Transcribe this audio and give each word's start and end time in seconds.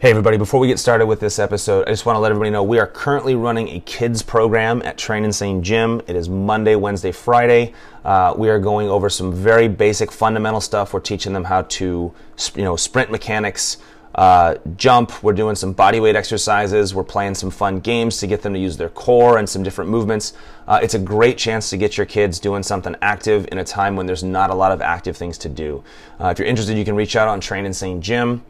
Hey, 0.00 0.08
everybody, 0.08 0.38
before 0.38 0.60
we 0.60 0.66
get 0.66 0.78
started 0.78 1.04
with 1.04 1.20
this 1.20 1.38
episode, 1.38 1.86
I 1.86 1.90
just 1.90 2.06
want 2.06 2.16
to 2.16 2.20
let 2.20 2.30
everybody 2.30 2.48
know 2.48 2.62
we 2.62 2.78
are 2.78 2.86
currently 2.86 3.34
running 3.34 3.68
a 3.68 3.80
kids 3.80 4.22
program 4.22 4.80
at 4.82 4.96
Train 4.96 5.24
Insane 5.24 5.62
Gym. 5.62 6.00
It 6.06 6.16
is 6.16 6.26
Monday, 6.26 6.74
Wednesday, 6.74 7.12
Friday. 7.12 7.74
Uh, 8.02 8.32
we 8.34 8.48
are 8.48 8.58
going 8.58 8.88
over 8.88 9.10
some 9.10 9.30
very 9.30 9.68
basic 9.68 10.10
fundamental 10.10 10.62
stuff. 10.62 10.94
We're 10.94 11.00
teaching 11.00 11.34
them 11.34 11.44
how 11.44 11.62
to, 11.76 12.14
you 12.54 12.64
know, 12.64 12.76
sprint 12.76 13.10
mechanics, 13.10 13.76
uh, 14.14 14.54
jump. 14.78 15.22
We're 15.22 15.34
doing 15.34 15.54
some 15.54 15.74
body 15.74 16.00
weight 16.00 16.16
exercises. 16.16 16.94
We're 16.94 17.04
playing 17.04 17.34
some 17.34 17.50
fun 17.50 17.80
games 17.80 18.16
to 18.20 18.26
get 18.26 18.40
them 18.40 18.54
to 18.54 18.58
use 18.58 18.78
their 18.78 18.88
core 18.88 19.36
and 19.36 19.46
some 19.46 19.62
different 19.62 19.90
movements. 19.90 20.32
Uh, 20.66 20.80
it's 20.82 20.94
a 20.94 20.98
great 20.98 21.36
chance 21.36 21.68
to 21.68 21.76
get 21.76 21.98
your 21.98 22.06
kids 22.06 22.38
doing 22.38 22.62
something 22.62 22.96
active 23.02 23.46
in 23.52 23.58
a 23.58 23.64
time 23.64 23.96
when 23.96 24.06
there's 24.06 24.24
not 24.24 24.48
a 24.48 24.54
lot 24.54 24.72
of 24.72 24.80
active 24.80 25.14
things 25.14 25.36
to 25.36 25.50
do. 25.50 25.84
Uh, 26.18 26.28
if 26.28 26.38
you're 26.38 26.48
interested, 26.48 26.78
you 26.78 26.86
can 26.86 26.96
reach 26.96 27.16
out 27.16 27.28
on 27.28 27.38
Train 27.38 27.66
Insane 27.66 28.00
Gym 28.00 28.42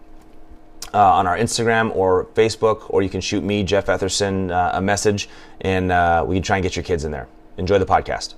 uh, 0.92 1.12
on 1.12 1.26
our 1.26 1.36
Instagram 1.36 1.94
or 1.94 2.26
Facebook, 2.34 2.86
or 2.88 3.02
you 3.02 3.08
can 3.08 3.20
shoot 3.20 3.42
me, 3.44 3.62
Jeff 3.62 3.86
Etherson, 3.86 4.50
uh, 4.50 4.72
a 4.74 4.80
message, 4.80 5.28
and 5.60 5.92
uh, 5.92 6.24
we 6.26 6.36
can 6.36 6.42
try 6.42 6.56
and 6.56 6.62
get 6.62 6.76
your 6.76 6.82
kids 6.82 7.04
in 7.04 7.10
there. 7.10 7.28
Enjoy 7.56 7.78
the 7.78 7.86
podcast. 7.86 8.34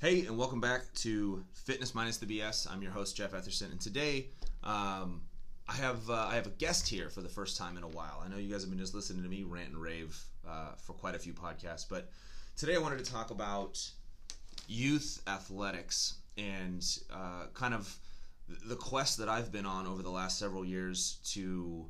Hey, 0.00 0.26
and 0.26 0.36
welcome 0.36 0.60
back 0.60 0.82
to 0.96 1.44
Fitness 1.54 1.94
Minus 1.94 2.18
the 2.18 2.26
BS. 2.26 2.70
I'm 2.70 2.82
your 2.82 2.92
host, 2.92 3.16
Jeff 3.16 3.32
Etherson, 3.32 3.70
and 3.70 3.80
today 3.80 4.26
um, 4.62 5.22
I 5.68 5.74
have 5.74 6.10
uh, 6.10 6.26
I 6.30 6.34
have 6.34 6.46
a 6.46 6.50
guest 6.50 6.88
here 6.88 7.08
for 7.08 7.22
the 7.22 7.28
first 7.28 7.56
time 7.56 7.76
in 7.76 7.82
a 7.82 7.88
while. 7.88 8.22
I 8.24 8.28
know 8.28 8.36
you 8.36 8.50
guys 8.50 8.62
have 8.62 8.70
been 8.70 8.78
just 8.78 8.94
listening 8.94 9.22
to 9.22 9.28
me 9.28 9.44
rant 9.44 9.70
and 9.70 9.80
rave 9.80 10.18
uh, 10.46 10.72
for 10.76 10.92
quite 10.92 11.14
a 11.14 11.18
few 11.18 11.32
podcasts, 11.32 11.86
but 11.88 12.10
today 12.56 12.74
I 12.74 12.78
wanted 12.78 13.02
to 13.02 13.10
talk 13.10 13.30
about 13.30 13.80
youth 14.68 15.22
athletics 15.26 16.14
and 16.36 16.84
uh, 17.12 17.46
kind 17.54 17.74
of 17.74 17.96
the 18.48 18.76
quest 18.76 19.18
that 19.18 19.28
I've 19.28 19.50
been 19.50 19.66
on 19.66 19.86
over 19.86 20.02
the 20.02 20.10
last 20.10 20.38
several 20.38 20.64
years 20.64 21.18
to 21.32 21.86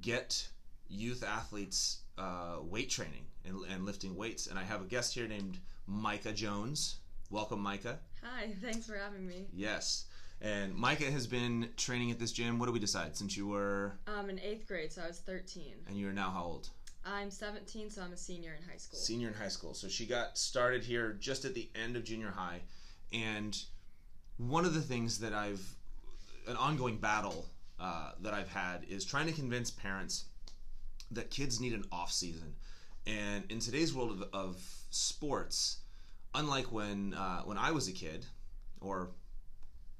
get 0.00 0.48
youth 0.88 1.24
athletes 1.24 2.00
uh, 2.18 2.56
weight 2.62 2.90
training 2.90 3.24
and, 3.44 3.56
and, 3.72 3.84
lifting 3.84 4.14
weights. 4.14 4.46
And 4.46 4.58
I 4.58 4.62
have 4.62 4.82
a 4.82 4.84
guest 4.84 5.14
here 5.14 5.26
named 5.26 5.58
Micah 5.86 6.32
Jones. 6.32 6.96
Welcome, 7.30 7.60
Micah. 7.60 7.98
Hi, 8.22 8.54
thanks 8.62 8.86
for 8.86 8.94
having 8.94 9.26
me. 9.26 9.46
Yes. 9.52 10.04
And 10.40 10.74
Micah 10.74 11.10
has 11.10 11.26
been 11.26 11.70
training 11.76 12.10
at 12.10 12.18
this 12.18 12.32
gym. 12.32 12.58
What 12.58 12.66
do 12.66 12.72
we 12.72 12.78
decide 12.78 13.16
since 13.16 13.36
you 13.36 13.46
were? 13.46 13.94
Um, 14.06 14.28
in 14.28 14.38
eighth 14.40 14.66
grade, 14.66 14.92
so 14.92 15.02
I 15.02 15.06
was 15.06 15.18
13. 15.20 15.74
And 15.88 15.96
you 15.96 16.08
are 16.08 16.12
now 16.12 16.30
how 16.30 16.44
old? 16.44 16.68
I'm 17.04 17.30
17, 17.30 17.90
so 17.90 18.02
I'm 18.02 18.12
a 18.12 18.16
senior 18.16 18.56
in 18.60 18.68
high 18.68 18.76
school. 18.76 18.98
Senior 18.98 19.28
in 19.28 19.34
high 19.34 19.48
school. 19.48 19.74
So 19.74 19.88
she 19.88 20.06
got 20.06 20.38
started 20.38 20.84
here 20.84 21.16
just 21.18 21.44
at 21.44 21.54
the 21.54 21.68
end 21.74 21.96
of 21.96 22.04
junior 22.04 22.30
high. 22.30 22.60
And 23.12 23.60
one 24.38 24.64
of 24.64 24.74
the 24.74 24.80
things 24.80 25.18
that 25.20 25.32
I've 25.32 25.62
an 26.46 26.56
ongoing 26.56 26.96
battle 26.96 27.46
uh, 27.78 28.12
that 28.20 28.34
I've 28.34 28.48
had 28.48 28.84
is 28.88 29.04
trying 29.04 29.26
to 29.26 29.32
convince 29.32 29.70
parents 29.70 30.24
that 31.10 31.30
kids 31.30 31.60
need 31.60 31.72
an 31.72 31.84
off 31.92 32.10
season. 32.10 32.54
And 33.06 33.44
in 33.50 33.58
today's 33.58 33.94
world 33.94 34.10
of, 34.12 34.28
of 34.32 34.62
sports, 34.90 35.78
unlike 36.34 36.72
when 36.72 37.14
uh, 37.14 37.42
when 37.42 37.58
I 37.58 37.70
was 37.70 37.88
a 37.88 37.92
kid, 37.92 38.26
or 38.80 39.10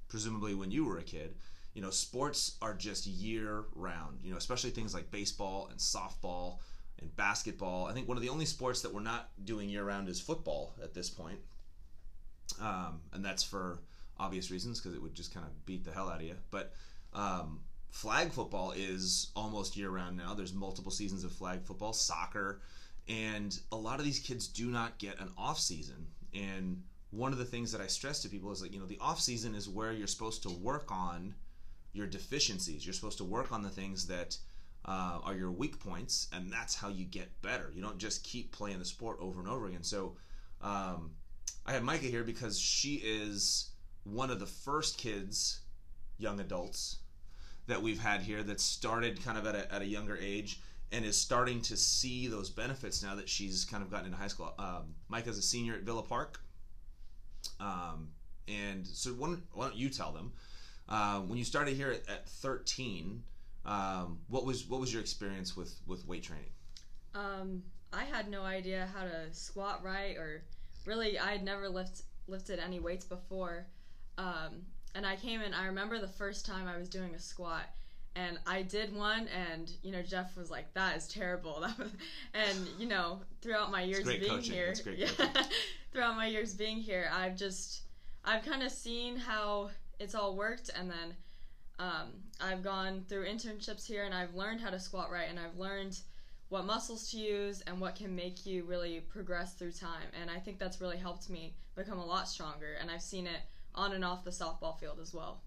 presumably 0.09 0.55
when 0.55 0.71
you 0.71 0.85
were 0.85 0.99
a 0.99 1.03
kid, 1.03 1.35
you 1.75 1.83
know, 1.83 1.91
sports 1.91 2.57
are 2.63 2.75
just 2.75 3.07
year 3.07 3.65
round. 3.75 4.21
You 4.23 4.33
know, 4.33 4.37
especially 4.37 4.71
things 4.71 4.95
like 4.95 5.11
baseball 5.11 5.69
and 5.71 5.79
softball 5.79 6.59
and 7.01 7.15
basketball. 7.17 7.87
I 7.87 7.93
think 7.93 8.09
one 8.09 8.17
of 8.17 8.23
the 8.23 8.29
only 8.29 8.47
sports 8.47 8.83
that 8.83 8.95
we're 8.95 9.01
not 9.01 9.31
doing 9.45 9.69
year 9.69 9.85
round 9.85 10.09
is 10.09 10.21
football 10.21 10.75
at 10.83 10.95
this 10.95 11.11
point, 11.11 11.39
um, 12.61 13.01
and 13.13 13.25
that's 13.25 13.43
for 13.43 13.81
obvious 14.23 14.51
reasons 14.51 14.81
because 14.81 14.95
it 14.95 15.03
would 15.03 15.15
just 15.15 15.35
kind 15.35 15.45
of 15.45 15.67
beat 15.67 15.85
the 15.85 15.93
hell 15.93 16.09
out 16.09 16.21
of 16.21 16.27
you. 16.27 16.37
But 16.51 16.73
um, 17.13 17.61
flag 17.91 18.33
football 18.33 18.73
is 18.73 19.33
almost 19.35 19.77
year 19.77 19.91
round 19.91 20.17
now. 20.17 20.35
There's 20.35 20.55
multiple 20.55 20.93
seasons 20.93 21.25
of 21.25 21.33
flag 21.33 21.65
football, 21.65 21.93
soccer, 21.93 22.61
and 23.09 23.59
a 23.73 23.77
lot 23.77 23.99
of 23.99 24.05
these 24.05 24.21
kids 24.21 24.47
do 24.47 24.69
not 24.69 24.99
get 24.99 25.19
an 25.19 25.31
off 25.37 25.59
season. 25.59 26.07
And 26.35 26.83
one 27.11 27.33
of 27.33 27.39
the 27.39 27.45
things 27.45 27.73
that 27.73 27.81
I 27.81 27.89
stress 27.89 28.23
to 28.23 28.29
people 28.29 28.53
is 28.53 28.61
that 28.61 28.73
you 28.73 28.81
know, 28.81 28.87
the 28.87 28.99
off 29.01 29.21
season 29.21 29.55
is 29.55 29.69
where 29.69 29.93
you're 29.93 30.07
supposed 30.07 30.43
to 30.45 30.51
work 30.51 30.91
on 30.91 31.35
your 31.93 32.07
deficiencies. 32.07 32.87
You're 32.87 32.95
supposed 32.95 33.19
to 33.19 33.25
work 33.25 33.53
on 33.53 33.63
the 33.63 33.69
things 33.69 34.07
that 34.07 34.37
uh, 34.87 35.19
are 35.23 35.35
your 35.35 35.51
weak 35.51 35.79
points, 35.79 36.29
and 36.33 36.51
that's 36.51 36.75
how 36.75 36.89
you 36.89 37.05
get 37.05 37.43
better. 37.43 37.71
You 37.75 37.83
don't 37.83 37.99
just 37.99 38.25
keep 38.25 38.53
playing 38.53 38.79
the 38.79 38.85
sport 38.85 39.19
over 39.21 39.41
and 39.41 39.49
over 39.49 39.67
again. 39.67 39.83
So 39.83 40.17
um, 40.63 41.11
I 41.67 41.73
have 41.73 41.83
Micah 41.83 42.07
here 42.07 42.25
because 42.25 42.59
she 42.59 42.95
is 42.95 43.72
one 44.05 44.31
of 44.31 44.41
the 44.41 44.47
first 44.47 44.99
kids, 44.99 45.61
young 46.19 46.41
adults, 46.41 46.99
that 47.67 47.81
we've 47.81 48.01
had 48.01 48.23
here 48.23 48.43
that 48.43 48.61
started 48.61 49.23
kind 49.25 49.39
of 49.39 49.47
at 49.47 49.55
a, 49.55 49.73
at 49.73 49.83
a 49.83 49.87
younger 49.87 50.19
age 50.21 50.61
and 50.91 51.05
is 51.05 51.17
starting 51.17 51.63
to 51.63 51.77
see 51.77 52.27
those 52.27 52.51
benefits 52.51 53.03
now 53.03 53.15
that 53.15 53.29
she's 53.29 53.65
kind 53.65 53.83
of 53.83 53.91
gotten 53.91 54.07
into 54.07 54.19
high 54.19 54.29
school. 54.29 54.53
Um, 54.59 54.95
Micah's 55.09 55.39
a 55.39 55.43
senior 55.43 55.75
at 55.75 55.83
Villa 55.83 56.03
Park. 56.03 56.41
Um, 57.61 58.09
and 58.49 58.87
so 58.87 59.11
why 59.11 59.29
don't, 59.29 59.43
why 59.53 59.67
don't, 59.67 59.77
you 59.77 59.89
tell 59.89 60.13
them 60.13 60.33
uh, 60.89 61.21
when 61.21 61.39
you 61.39 61.45
started 61.45 61.75
here 61.77 61.91
at, 61.91 62.09
at 62.09 62.29
13 62.29 63.23
um, 63.65 64.19
what 64.29 64.45
was 64.45 64.69
what 64.69 64.81
was 64.81 64.93
your 64.93 65.01
experience 65.01 65.57
with 65.57 65.75
with 65.87 66.07
weight 66.07 66.23
training 66.23 66.51
um, 67.15 67.63
i 67.93 68.05
had 68.05 68.29
no 68.29 68.43
idea 68.43 68.89
how 68.95 69.05
to 69.05 69.33
squat 69.33 69.83
right 69.85 70.17
or 70.17 70.43
really 70.87 71.19
i 71.19 71.31
had 71.31 71.45
never 71.45 71.69
lift, 71.69 72.03
lifted 72.27 72.59
any 72.59 72.81
weights 72.81 73.05
before 73.05 73.67
um, 74.19 74.67
and 74.95 75.07
I 75.07 75.17
came 75.17 75.41
in. 75.41 75.55
I 75.55 75.67
remember 75.67 75.99
the 75.99 76.09
first 76.09 76.47
time 76.47 76.69
I 76.69 76.79
was 76.79 76.89
doing 76.89 77.15
a 77.15 77.19
squat, 77.19 77.65
and 78.15 78.39
I 78.47 78.63
did 78.63 78.95
one, 78.95 79.29
and 79.29 79.71
you 79.83 79.93
know 79.93 80.03
Jeff 80.03 80.37
was 80.37 80.51
like, 80.51 80.73
"That 80.75 80.97
is 80.97 81.09
terrible." 81.09 81.61
That 81.67 81.79
was, 81.79 81.91
and 82.35 82.69
you 82.79 82.87
know, 82.89 83.21
throughout 83.41 83.71
my 83.71 83.83
years 83.83 84.05
being 84.07 84.25
coaching. 84.25 84.53
here, 84.53 84.75
yeah, 84.97 85.09
throughout 85.93 86.17
my 86.17 86.27
years 86.27 86.55
being 86.55 86.79
here, 86.79 87.11
I've 87.13 87.37
just, 87.37 87.83
I've 88.25 88.45
kind 88.45 88.63
of 88.63 88.71
seen 88.71 89.17
how 89.17 89.71
it's 89.99 90.15
all 90.15 90.37
worked, 90.37 90.71
and 90.79 90.91
then 90.91 91.15
um, 91.79 92.09
I've 92.41 92.63
gone 92.63 93.05
through 93.09 93.27
internships 93.27 93.87
here, 93.87 94.05
and 94.05 94.15
I've 94.15 94.35
learned 94.35 94.61
how 94.61 94.71
to 94.71 94.79
squat 94.79 95.11
right, 95.11 95.29
and 95.29 95.39
I've 95.39 95.57
learned 95.57 95.99
what 96.51 96.67
muscles 96.67 97.11
to 97.11 97.17
use 97.17 97.63
and 97.63 97.81
what 97.81 97.95
can 97.95 98.15
make 98.15 98.45
you 98.45 98.63
really 98.65 99.01
progress 99.01 99.55
through 99.55 99.73
time. 99.73 100.09
And 100.21 100.31
I 100.31 100.39
think 100.39 100.59
that's 100.59 100.83
really 100.83 100.99
helped 100.99 101.31
me 101.31 101.55
become 101.75 101.99
a 101.99 102.05
lot 102.05 102.29
stronger, 102.29 102.77
and 102.79 102.91
I've 102.91 103.01
seen 103.01 103.27
it 103.27 103.41
on 103.75 103.93
and 103.93 104.05
off 104.05 104.25
the 104.25 104.31
softball 104.31 104.79
field 104.79 104.99
as 105.01 105.13
well. 105.15 105.41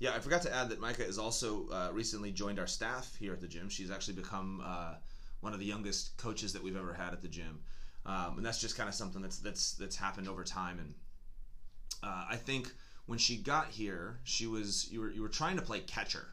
Yeah, 0.00 0.14
I 0.14 0.18
forgot 0.18 0.42
to 0.42 0.54
add 0.54 0.68
that 0.70 0.80
Micah 0.80 1.04
has 1.04 1.18
also 1.18 1.68
uh, 1.70 1.90
recently 1.92 2.32
joined 2.32 2.58
our 2.58 2.66
staff 2.66 3.14
here 3.18 3.32
at 3.32 3.40
the 3.40 3.46
gym. 3.46 3.68
She's 3.68 3.90
actually 3.90 4.14
become 4.14 4.62
uh, 4.64 4.94
one 5.40 5.52
of 5.52 5.60
the 5.60 5.66
youngest 5.66 6.16
coaches 6.16 6.52
that 6.52 6.62
we've 6.62 6.76
ever 6.76 6.92
had 6.92 7.12
at 7.12 7.22
the 7.22 7.28
gym, 7.28 7.60
um, 8.04 8.34
and 8.36 8.44
that's 8.44 8.60
just 8.60 8.76
kind 8.76 8.88
of 8.88 8.94
something 8.94 9.22
that's 9.22 9.38
that's 9.38 9.72
that's 9.72 9.96
happened 9.96 10.28
over 10.28 10.42
time. 10.42 10.78
And 10.78 10.94
uh, 12.02 12.24
I 12.30 12.36
think 12.36 12.72
when 13.06 13.18
she 13.18 13.36
got 13.36 13.68
here, 13.68 14.18
she 14.24 14.46
was 14.46 14.90
you 14.90 15.00
were 15.00 15.10
you 15.10 15.22
were 15.22 15.28
trying 15.28 15.56
to 15.56 15.62
play 15.62 15.80
catcher, 15.80 16.26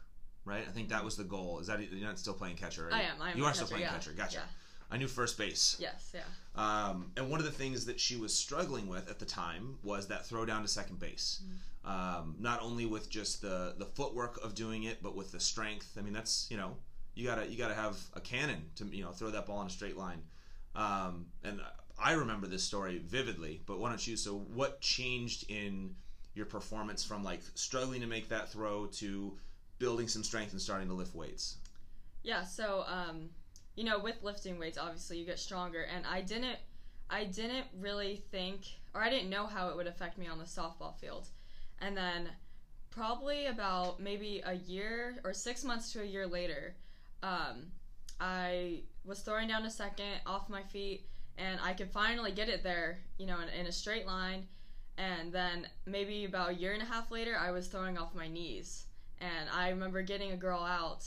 right? 0.44 0.64
I 0.66 0.70
think 0.72 0.88
that 0.88 1.04
was 1.04 1.16
the 1.16 1.24
goal. 1.24 1.60
Is 1.60 1.68
that 1.68 1.80
you're 1.80 2.06
not 2.06 2.18
still 2.18 2.34
playing 2.34 2.56
catcher? 2.56 2.86
Right? 2.86 2.94
I 2.94 3.02
am. 3.02 3.22
I 3.22 3.30
am 3.30 3.38
you 3.38 3.44
are 3.44 3.48
catcher, 3.48 3.56
still 3.56 3.68
playing 3.68 3.82
yeah. 3.84 3.92
catcher. 3.92 4.12
Gotcha. 4.12 4.38
Yeah. 4.38 4.61
I 4.92 4.98
knew 4.98 5.08
first 5.08 5.38
base. 5.38 5.76
Yes, 5.80 6.14
yeah. 6.14 6.20
Um, 6.54 7.12
and 7.16 7.30
one 7.30 7.40
of 7.40 7.46
the 7.46 7.52
things 7.52 7.86
that 7.86 7.98
she 7.98 8.16
was 8.16 8.34
struggling 8.34 8.86
with 8.86 9.10
at 9.10 9.18
the 9.18 9.24
time 9.24 9.78
was 9.82 10.06
that 10.08 10.26
throw 10.26 10.44
down 10.44 10.60
to 10.62 10.68
second 10.68 11.00
base. 11.00 11.40
Mm-hmm. 11.42 12.18
Um, 12.18 12.36
not 12.38 12.62
only 12.62 12.84
with 12.84 13.08
just 13.08 13.40
the 13.40 13.74
the 13.78 13.86
footwork 13.86 14.38
of 14.44 14.54
doing 14.54 14.84
it, 14.84 15.02
but 15.02 15.16
with 15.16 15.32
the 15.32 15.40
strength. 15.40 15.96
I 15.98 16.02
mean, 16.02 16.12
that's 16.12 16.46
you 16.50 16.58
know 16.58 16.76
you 17.14 17.26
gotta 17.26 17.46
you 17.46 17.56
gotta 17.56 17.74
have 17.74 17.98
a 18.14 18.20
cannon 18.20 18.66
to 18.76 18.84
you 18.84 19.02
know 19.02 19.10
throw 19.10 19.30
that 19.30 19.46
ball 19.46 19.62
in 19.62 19.66
a 19.66 19.70
straight 19.70 19.96
line. 19.96 20.22
Um, 20.76 21.26
and 21.42 21.60
I 21.98 22.12
remember 22.12 22.46
this 22.46 22.62
story 22.62 22.98
vividly. 23.04 23.62
But 23.66 23.78
why 23.78 23.88
don't 23.88 24.06
you? 24.06 24.16
So 24.16 24.34
what 24.54 24.80
changed 24.82 25.50
in 25.50 25.94
your 26.34 26.46
performance 26.46 27.02
from 27.02 27.24
like 27.24 27.40
struggling 27.54 28.02
to 28.02 28.06
make 28.06 28.28
that 28.28 28.52
throw 28.52 28.86
to 28.86 29.38
building 29.78 30.06
some 30.06 30.22
strength 30.22 30.52
and 30.52 30.60
starting 30.60 30.88
to 30.88 30.94
lift 30.94 31.14
weights? 31.14 31.56
Yeah. 32.22 32.44
So 32.44 32.84
um, 32.86 33.30
you 33.74 33.84
know, 33.84 33.98
with 33.98 34.22
lifting 34.22 34.58
weights, 34.58 34.78
obviously 34.78 35.18
you 35.18 35.26
get 35.26 35.38
stronger, 35.38 35.82
and 35.94 36.04
I 36.06 36.20
didn't, 36.20 36.58
I 37.08 37.24
didn't 37.24 37.66
really 37.80 38.22
think, 38.30 38.66
or 38.94 39.02
I 39.02 39.10
didn't 39.10 39.30
know 39.30 39.46
how 39.46 39.68
it 39.68 39.76
would 39.76 39.86
affect 39.86 40.18
me 40.18 40.26
on 40.28 40.38
the 40.38 40.44
softball 40.44 40.96
field, 40.98 41.28
and 41.80 41.96
then 41.96 42.28
probably 42.90 43.46
about 43.46 44.00
maybe 44.00 44.42
a 44.44 44.54
year 44.54 45.16
or 45.24 45.32
six 45.32 45.64
months 45.64 45.92
to 45.92 46.02
a 46.02 46.04
year 46.04 46.26
later, 46.26 46.74
um, 47.22 47.72
I 48.20 48.82
was 49.04 49.20
throwing 49.20 49.48
down 49.48 49.64
a 49.64 49.70
second 49.70 50.20
off 50.26 50.48
my 50.48 50.62
feet, 50.62 51.06
and 51.38 51.58
I 51.62 51.72
could 51.72 51.90
finally 51.90 52.32
get 52.32 52.48
it 52.48 52.62
there, 52.62 52.98
you 53.18 53.26
know, 53.26 53.38
in, 53.40 53.48
in 53.60 53.66
a 53.66 53.72
straight 53.72 54.06
line. 54.06 54.46
And 54.98 55.32
then 55.32 55.66
maybe 55.86 56.26
about 56.26 56.50
a 56.50 56.54
year 56.54 56.72
and 56.74 56.82
a 56.82 56.86
half 56.86 57.10
later, 57.10 57.36
I 57.38 57.50
was 57.50 57.66
throwing 57.66 57.96
off 57.96 58.14
my 58.14 58.28
knees. 58.28 58.84
And 59.20 59.48
I 59.50 59.70
remember 59.70 60.02
getting 60.02 60.32
a 60.32 60.36
girl 60.36 60.60
out 60.60 61.06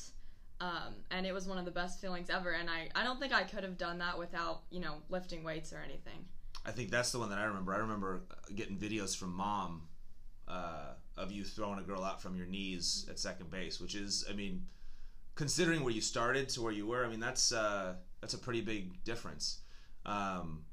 um, 0.61 0.95
and 1.11 1.25
it 1.25 1.33
was 1.33 1.47
one 1.47 1.57
of 1.57 1.65
the 1.65 1.71
best 1.71 1.99
feelings 1.99 2.29
ever. 2.29 2.51
And 2.51 2.69
I, 2.69 2.89
I 2.95 3.03
don't 3.03 3.19
think 3.19 3.33
I 3.33 3.43
could 3.43 3.63
have 3.63 3.77
done 3.77 3.97
that 3.99 4.17
without, 4.17 4.61
you 4.69 4.79
know, 4.79 4.95
lifting 5.09 5.43
weights 5.43 5.73
or 5.73 5.81
anything. 5.83 6.25
I 6.65 6.71
think 6.71 6.89
that's 6.89 7.11
the 7.11 7.19
one 7.19 7.29
that 7.29 7.37
I 7.37 7.43
remember. 7.43 7.73
I 7.73 7.77
remember 7.77 8.23
getting 8.55 8.77
videos 8.77 9.15
from 9.15 9.33
mom 9.33 9.83
uh, 10.47 10.93
of 11.17 11.31
you 11.31 11.43
throwing 11.43 11.79
a 11.79 11.83
girl 11.83 12.03
out 12.03 12.21
from 12.21 12.35
your 12.35 12.47
knees 12.47 13.05
at 13.09 13.19
second 13.19 13.51
base, 13.51 13.79
which 13.79 13.95
is, 13.95 14.25
I 14.29 14.33
mean, 14.33 14.65
considering 15.35 15.83
where 15.83 15.93
you 15.93 16.01
started 16.01 16.49
to 16.49 16.61
where 16.61 16.71
you 16.71 16.87
were, 16.87 17.05
I 17.05 17.09
mean 17.09 17.19
that's 17.19 17.51
uh, 17.51 17.95
that's 18.21 18.33
a 18.33 18.37
pretty 18.37 18.61
big 18.61 19.03
difference. 19.03 19.59
Um, 20.05 20.63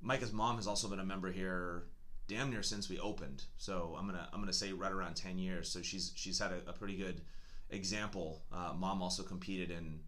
Micah's 0.00 0.32
mom 0.32 0.56
has 0.56 0.66
also 0.66 0.88
been 0.88 1.00
a 1.00 1.04
member 1.04 1.32
here 1.32 1.84
damn 2.28 2.50
near 2.50 2.62
since 2.62 2.88
we 2.88 2.98
opened. 3.00 3.44
So 3.56 3.96
I'm 3.98 4.06
gonna 4.06 4.28
I'm 4.32 4.40
gonna 4.40 4.52
say 4.52 4.72
right 4.72 4.92
around 4.92 5.14
ten 5.14 5.38
years. 5.38 5.68
So 5.68 5.82
she's 5.82 6.12
she's 6.14 6.38
had 6.38 6.52
a, 6.52 6.70
a 6.70 6.72
pretty 6.72 6.96
good 6.96 7.22
example. 7.70 8.42
Uh, 8.52 8.72
mom 8.76 9.02
also 9.02 9.22
competed 9.22 9.70
in 9.70 10.00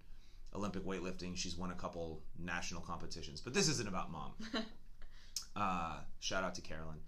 Olympic 0.55 0.85
weightlifting. 0.85 1.37
She's 1.37 1.57
won 1.57 1.71
a 1.71 1.75
couple 1.75 2.23
national 2.39 2.83
competitions. 2.83 3.41
But 3.41 3.55
this 3.55 3.69
isn't 3.69 3.89
about 3.89 4.11
mom. 4.11 4.33
uh, 5.57 5.99
shout 6.21 6.45
out 6.45 6.55
to 6.57 6.61
Carolyn. 6.61 6.99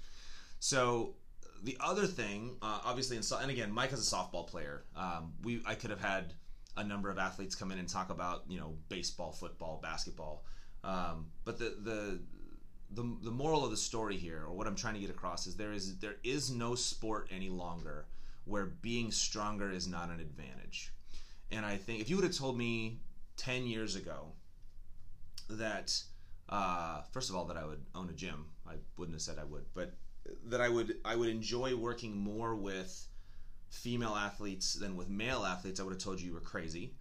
So 0.60 1.14
the 1.62 1.76
other 1.80 2.06
thing, 2.06 2.56
uh, 2.62 2.80
obviously, 2.84 3.16
in 3.16 3.22
so- 3.22 3.38
and 3.38 3.50
again, 3.50 3.72
Mike 3.72 3.92
is 3.92 4.12
a 4.12 4.16
softball 4.16 4.46
player. 4.46 4.84
Um, 4.96 5.32
we 5.42 5.62
I 5.66 5.74
could 5.74 5.90
have 5.90 6.00
had 6.00 6.34
a 6.76 6.84
number 6.84 7.10
of 7.10 7.18
athletes 7.18 7.54
come 7.54 7.70
in 7.70 7.78
and 7.78 7.88
talk 7.88 8.10
about 8.10 8.44
you 8.48 8.58
know 8.58 8.74
baseball, 8.88 9.32
football, 9.32 9.80
basketball. 9.82 10.44
Um, 10.82 11.26
but 11.44 11.58
the, 11.58 11.76
the 11.82 12.20
the 12.90 13.16
the 13.22 13.30
moral 13.30 13.64
of 13.64 13.70
the 13.70 13.76
story 13.76 14.16
here, 14.16 14.44
or 14.46 14.52
what 14.52 14.66
I'm 14.66 14.76
trying 14.76 14.94
to 14.94 15.00
get 15.00 15.10
across, 15.10 15.46
is 15.46 15.56
there 15.56 15.72
is 15.72 15.98
there 15.98 16.16
is 16.22 16.50
no 16.50 16.74
sport 16.74 17.28
any 17.30 17.48
longer 17.48 18.06
where 18.44 18.66
being 18.66 19.10
stronger 19.10 19.70
is 19.70 19.86
not 19.86 20.10
an 20.10 20.20
advantage. 20.20 20.92
And 21.50 21.64
I 21.64 21.76
think 21.76 22.00
if 22.00 22.10
you 22.10 22.16
would 22.16 22.24
have 22.24 22.36
told 22.36 22.56
me 22.58 22.98
ten 23.36 23.66
years 23.66 23.96
ago 23.96 24.32
that 25.48 26.02
uh, 26.48 27.02
first 27.12 27.30
of 27.30 27.36
all 27.36 27.44
that 27.46 27.56
I 27.56 27.64
would 27.64 27.84
own 27.94 28.08
a 28.08 28.12
gym, 28.12 28.46
I 28.66 28.74
wouldn't 28.96 29.14
have 29.14 29.22
said 29.22 29.38
I 29.38 29.44
would, 29.44 29.64
but 29.74 29.94
that 30.46 30.60
I 30.60 30.68
would 30.68 30.96
I 31.04 31.16
would 31.16 31.28
enjoy 31.28 31.76
working 31.76 32.16
more 32.16 32.54
with 32.54 33.08
female 33.70 34.14
athletes 34.14 34.74
than 34.74 34.96
with 34.96 35.08
male 35.08 35.44
athletes, 35.44 35.80
I 35.80 35.82
would 35.82 35.94
have 35.94 36.02
told 36.02 36.20
you 36.20 36.28
you 36.28 36.34
were 36.34 36.40
crazy. 36.40 36.94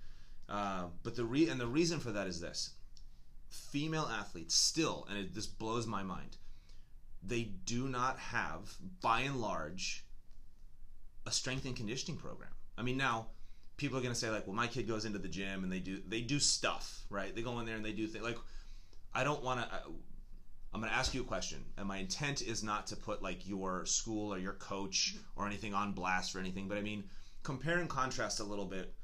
Uh, 0.49 0.85
but 1.03 1.15
the 1.15 1.23
re- 1.23 1.49
and 1.49 1.59
the 1.59 1.67
reason 1.67 1.99
for 1.99 2.11
that 2.11 2.27
is 2.27 2.41
this: 2.41 2.71
female 3.49 4.09
athletes 4.11 4.55
still, 4.55 5.07
and 5.09 5.17
it, 5.17 5.33
this 5.33 5.47
blows 5.47 5.87
my 5.87 6.03
mind, 6.03 6.37
they 7.21 7.43
do 7.65 7.87
not 7.87 8.19
have, 8.19 8.75
by 9.01 9.21
and 9.21 9.39
large, 9.39 10.05
a 11.25 11.31
strength 11.31 11.65
and 11.65 11.75
conditioning 11.75 12.17
program. 12.17 12.51
I 12.77 12.81
mean, 12.81 12.97
now 12.97 13.27
people 13.77 13.97
are 13.97 14.01
going 14.01 14.13
to 14.13 14.19
say 14.19 14.29
like, 14.29 14.47
well, 14.47 14.55
my 14.55 14.67
kid 14.67 14.87
goes 14.87 15.05
into 15.05 15.19
the 15.19 15.27
gym 15.27 15.63
and 15.63 15.71
they 15.71 15.79
do 15.79 15.99
they 16.07 16.21
do 16.21 16.39
stuff, 16.39 17.05
right? 17.09 17.35
They 17.35 17.41
go 17.41 17.59
in 17.59 17.65
there 17.65 17.75
and 17.75 17.85
they 17.85 17.93
do 17.93 18.07
things 18.07 18.23
like. 18.23 18.37
I 19.15 19.23
don't 19.23 19.43
want 19.43 19.59
to. 19.59 19.75
I'm 20.73 20.79
going 20.79 20.91
to 20.91 20.97
ask 20.97 21.13
you 21.13 21.21
a 21.21 21.25
question, 21.25 21.63
and 21.77 21.87
my 21.87 21.97
intent 21.97 22.41
is 22.41 22.63
not 22.63 22.87
to 22.87 22.95
put 22.95 23.21
like 23.21 23.47
your 23.47 23.85
school 23.85 24.33
or 24.33 24.39
your 24.39 24.53
coach 24.53 25.15
or 25.35 25.45
anything 25.45 25.75
on 25.75 25.91
blast 25.91 26.35
or 26.35 26.39
anything, 26.39 26.67
but 26.67 26.79
I 26.79 26.81
mean, 26.81 27.03
compare 27.43 27.77
and 27.77 27.87
contrast 27.87 28.39
a 28.39 28.43
little 28.43 28.65
bit 28.65 28.95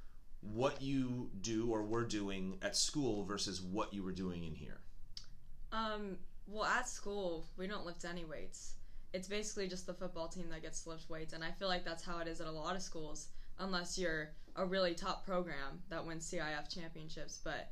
what 0.41 0.81
you 0.81 1.29
do 1.41 1.69
or 1.69 1.83
were 1.83 2.05
doing 2.05 2.57
at 2.61 2.75
school 2.75 3.23
versus 3.23 3.61
what 3.61 3.93
you 3.93 4.01
were 4.01 4.11
doing 4.11 4.45
in 4.45 4.55
here. 4.55 4.79
Um, 5.71 6.17
well, 6.47 6.65
at 6.65 6.87
school, 6.89 7.45
we 7.57 7.67
don't 7.67 7.85
lift 7.85 8.05
any 8.05 8.25
weights. 8.25 8.75
It's 9.13 9.27
basically 9.27 9.67
just 9.67 9.87
the 9.87 9.93
football 9.93 10.27
team 10.27 10.49
that 10.51 10.61
gets 10.61 10.83
to 10.83 10.89
lift 10.89 11.09
weights, 11.09 11.33
and 11.33 11.43
I 11.43 11.51
feel 11.51 11.67
like 11.67 11.83
that's 11.83 12.03
how 12.03 12.19
it 12.19 12.27
is 12.27 12.41
at 12.41 12.47
a 12.47 12.51
lot 12.51 12.75
of 12.75 12.81
schools, 12.81 13.27
unless 13.57 13.97
you're 13.97 14.29
a 14.55 14.65
really 14.65 14.93
top 14.93 15.25
program 15.25 15.81
that 15.89 16.05
wins 16.05 16.29
CIF 16.29 16.73
championships. 16.73 17.39
But 17.43 17.71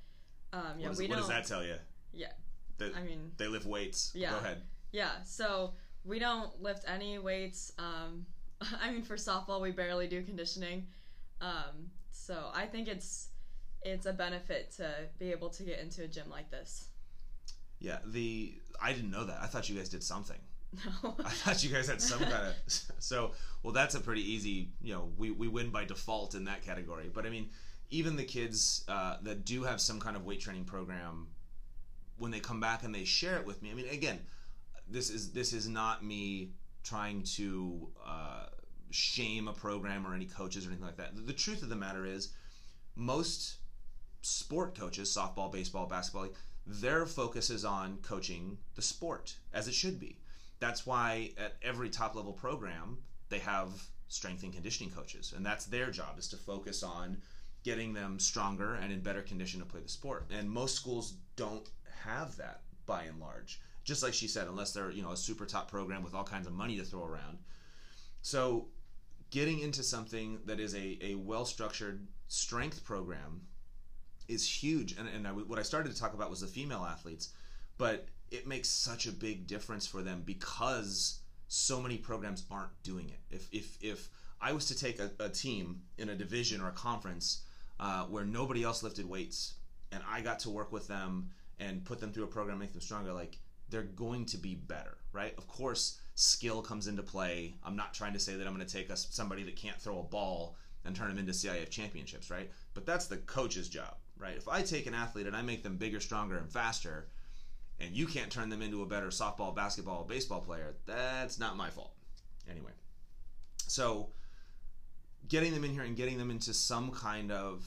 um, 0.53 0.79
yeah, 0.79 0.85
what, 0.85 0.93
is, 0.93 0.99
we 0.99 1.07
what 1.07 1.13
don't. 1.15 1.21
does 1.21 1.29
that 1.29 1.45
tell 1.45 1.63
you? 1.63 1.75
Yeah, 2.13 2.31
I 2.79 3.01
mean, 3.01 3.31
they 3.37 3.47
lift 3.47 3.65
weights. 3.65 4.11
Yeah. 4.15 4.31
Go 4.31 4.37
ahead. 4.37 4.61
yeah. 4.91 5.11
So 5.25 5.73
we 6.03 6.19
don't 6.19 6.61
lift 6.61 6.85
any 6.87 7.19
weights. 7.19 7.71
Um, 7.77 8.25
I 8.81 8.91
mean, 8.91 9.03
for 9.03 9.15
softball, 9.15 9.61
we 9.61 9.71
barely 9.71 10.07
do 10.07 10.23
conditioning. 10.23 10.87
Um, 11.41 11.91
so 12.11 12.49
I 12.53 12.65
think 12.65 12.87
it's 12.87 13.29
it's 13.83 14.05
a 14.05 14.13
benefit 14.13 14.71
to 14.77 14.91
be 15.19 15.31
able 15.31 15.49
to 15.49 15.63
get 15.63 15.79
into 15.79 16.03
a 16.03 16.07
gym 16.07 16.29
like 16.29 16.49
this. 16.49 16.87
Yeah, 17.79 17.99
the 18.05 18.55
I 18.81 18.93
didn't 18.93 19.11
know 19.11 19.25
that. 19.25 19.39
I 19.41 19.47
thought 19.47 19.69
you 19.69 19.75
guys 19.75 19.89
did 19.89 20.03
something. 20.03 20.39
No. 20.73 21.15
I 21.25 21.29
thought 21.29 21.63
you 21.63 21.69
guys 21.69 21.87
had 21.87 22.01
some 22.01 22.19
kind 22.19 22.33
of 22.33 22.55
so 22.99 23.31
well 23.63 23.73
that's 23.73 23.95
a 23.95 23.99
pretty 23.99 24.21
easy 24.21 24.69
you 24.81 24.93
know 24.93 25.09
we, 25.17 25.31
we 25.31 25.47
win 25.47 25.69
by 25.69 25.85
default 25.85 26.35
in 26.35 26.45
that 26.45 26.63
category. 26.63 27.09
But 27.13 27.25
I 27.25 27.29
mean 27.29 27.49
even 27.89 28.15
the 28.15 28.25
kids 28.25 28.83
uh, 28.87 29.17
that 29.23 29.45
do 29.45 29.63
have 29.63 29.79
some 29.79 29.99
kind 29.99 30.15
of 30.15 30.25
weight 30.25 30.41
training 30.41 30.65
program 30.65 31.27
when 32.17 32.31
they 32.31 32.39
come 32.39 32.59
back 32.59 32.83
and 32.83 32.93
they 32.93 33.05
share 33.05 33.37
it 33.37 33.45
with 33.45 33.61
me 33.61 33.71
I 33.71 33.73
mean 33.73 33.89
again 33.89 34.19
this 34.89 35.09
is 35.09 35.31
this 35.31 35.53
is 35.53 35.67
not 35.67 36.03
me 36.03 36.51
trying 36.83 37.23
to 37.23 37.89
uh, 38.05 38.45
shame 38.91 39.47
a 39.47 39.53
program 39.53 40.07
or 40.07 40.13
any 40.13 40.25
coaches 40.25 40.65
or 40.65 40.69
anything 40.69 40.85
like 40.85 40.95
that. 40.97 41.15
The, 41.15 41.21
the 41.21 41.33
truth 41.33 41.61
of 41.61 41.69
the 41.69 41.75
matter 41.75 42.05
is 42.05 42.29
most 42.95 43.57
sport 44.21 44.77
coaches 44.77 45.15
softball 45.15 45.51
baseball 45.51 45.85
basketball 45.85 46.27
their 46.65 47.05
focus 47.05 47.49
is 47.49 47.63
on 47.63 47.97
coaching 48.01 48.57
the 48.75 48.81
sport 48.81 49.37
as 49.53 49.67
it 49.67 49.73
should 49.73 49.99
be 49.99 50.17
that's 50.59 50.85
why 50.85 51.31
at 51.37 51.55
every 51.61 51.89
top 51.89 52.15
level 52.15 52.33
program 52.33 52.97
they 53.29 53.39
have 53.39 53.69
strength 54.07 54.43
and 54.43 54.53
conditioning 54.53 54.91
coaches 54.91 55.33
and 55.35 55.45
that's 55.45 55.65
their 55.65 55.91
job 55.91 56.17
is 56.17 56.27
to 56.27 56.37
focus 56.37 56.83
on 56.83 57.17
getting 57.67 57.93
them 57.93 58.17
stronger 58.17 58.75
and 58.75 58.93
in 58.93 59.01
better 59.01 59.21
condition 59.21 59.59
to 59.59 59.65
play 59.65 59.81
the 59.81 59.89
sport. 59.89 60.25
And 60.31 60.49
most 60.49 60.75
schools 60.75 61.15
don't 61.35 61.67
have 62.05 62.37
that 62.37 62.61
by 62.85 63.03
and 63.03 63.19
large. 63.19 63.59
Just 63.83 64.03
like 64.03 64.13
she 64.13 64.29
said 64.29 64.47
unless 64.47 64.71
they're 64.71 64.89
you 64.91 65.01
know 65.01 65.11
a 65.11 65.17
super 65.17 65.45
top 65.45 65.69
program 65.69 66.01
with 66.01 66.13
all 66.13 66.23
kinds 66.23 66.47
of 66.47 66.53
money 66.53 66.77
to 66.77 66.85
throw 66.85 67.03
around. 67.03 67.39
So 68.21 68.67
getting 69.31 69.59
into 69.59 69.83
something 69.83 70.39
that 70.45 70.61
is 70.61 70.75
a, 70.75 70.97
a 71.01 71.15
well 71.15 71.43
structured 71.43 72.07
strength 72.29 72.85
program 72.85 73.41
is 74.29 74.49
huge. 74.49 74.95
And, 74.97 75.09
and 75.09 75.27
I, 75.27 75.31
what 75.31 75.59
i 75.59 75.61
started 75.61 75.93
to 75.93 75.99
talk 75.99 76.13
about 76.13 76.29
was 76.29 76.39
the 76.39 76.47
female 76.47 76.87
athletes 76.89 77.33
but 77.77 78.07
it 78.31 78.47
makes 78.47 78.69
such 78.69 79.07
a 79.07 79.11
big 79.11 79.47
difference 79.47 79.87
for 79.87 80.01
them 80.01 80.23
because 80.25 81.19
so 81.47 81.81
many 81.81 81.97
programs 81.97 82.43
aren't 82.51 82.81
doing 82.83 83.09
it. 83.09 83.19
If 83.35 83.47
if 83.51 83.77
if 83.81 84.09
I 84.41 84.51
was 84.51 84.65
to 84.65 84.77
take 84.77 84.99
a, 84.99 85.11
a 85.19 85.29
team 85.29 85.81
in 85.97 86.09
a 86.09 86.15
division 86.15 86.61
or 86.61 86.67
a 86.67 86.73
conference 86.73 87.43
uh, 87.79 88.03
where 88.03 88.25
nobody 88.25 88.63
else 88.63 88.83
lifted 88.83 89.07
weights, 89.07 89.55
and 89.91 90.03
I 90.07 90.21
got 90.21 90.39
to 90.39 90.49
work 90.49 90.71
with 90.71 90.87
them 90.87 91.29
and 91.59 91.83
put 91.83 91.99
them 91.99 92.11
through 92.11 92.25
a 92.25 92.27
program, 92.27 92.59
make 92.59 92.71
them 92.73 92.81
stronger, 92.81 93.13
like 93.13 93.39
they're 93.69 93.83
going 93.83 94.25
to 94.25 94.37
be 94.37 94.55
better, 94.55 94.97
right? 95.11 95.33
Of 95.37 95.47
course, 95.47 95.99
skill 96.15 96.61
comes 96.61 96.87
into 96.87 97.03
play. 97.03 97.55
I'm 97.63 97.75
not 97.75 97.93
trying 97.93 98.13
to 98.13 98.19
say 98.19 98.35
that 98.35 98.47
I'm 98.47 98.53
going 98.53 98.65
to 98.65 98.71
take 98.73 98.89
a, 98.89 98.97
somebody 98.97 99.43
that 99.43 99.55
can't 99.55 99.79
throw 99.79 99.99
a 99.99 100.03
ball 100.03 100.55
and 100.85 100.95
turn 100.95 101.09
them 101.09 101.17
into 101.17 101.33
CIF 101.33 101.69
championships, 101.69 102.29
right? 102.29 102.49
But 102.73 102.85
that's 102.85 103.07
the 103.07 103.17
coach's 103.17 103.67
job, 103.67 103.95
right? 104.17 104.37
If 104.37 104.47
I 104.47 104.61
take 104.61 104.85
an 104.85 104.93
athlete 104.93 105.27
and 105.27 105.35
I 105.35 105.41
make 105.41 105.63
them 105.63 105.77
bigger, 105.77 105.99
stronger, 105.99 106.37
and 106.37 106.49
faster, 106.49 107.07
and 107.79 107.95
you 107.95 108.07
can't 108.07 108.31
turn 108.31 108.49
them 108.49 108.61
into 108.61 108.81
a 108.81 108.85
better 108.85 109.07
softball, 109.07 109.55
basketball, 109.55 110.03
baseball 110.03 110.41
player, 110.41 110.75
that's 110.85 111.39
not 111.39 111.55
my 111.55 111.69
fault. 111.69 111.93
Anyway, 112.49 112.71
so 113.67 114.09
getting 115.27 115.53
them 115.53 115.63
in 115.63 115.73
here 115.73 115.83
and 115.83 115.95
getting 115.95 116.17
them 116.17 116.31
into 116.31 116.53
some 116.53 116.91
kind 116.91 117.31
of 117.31 117.65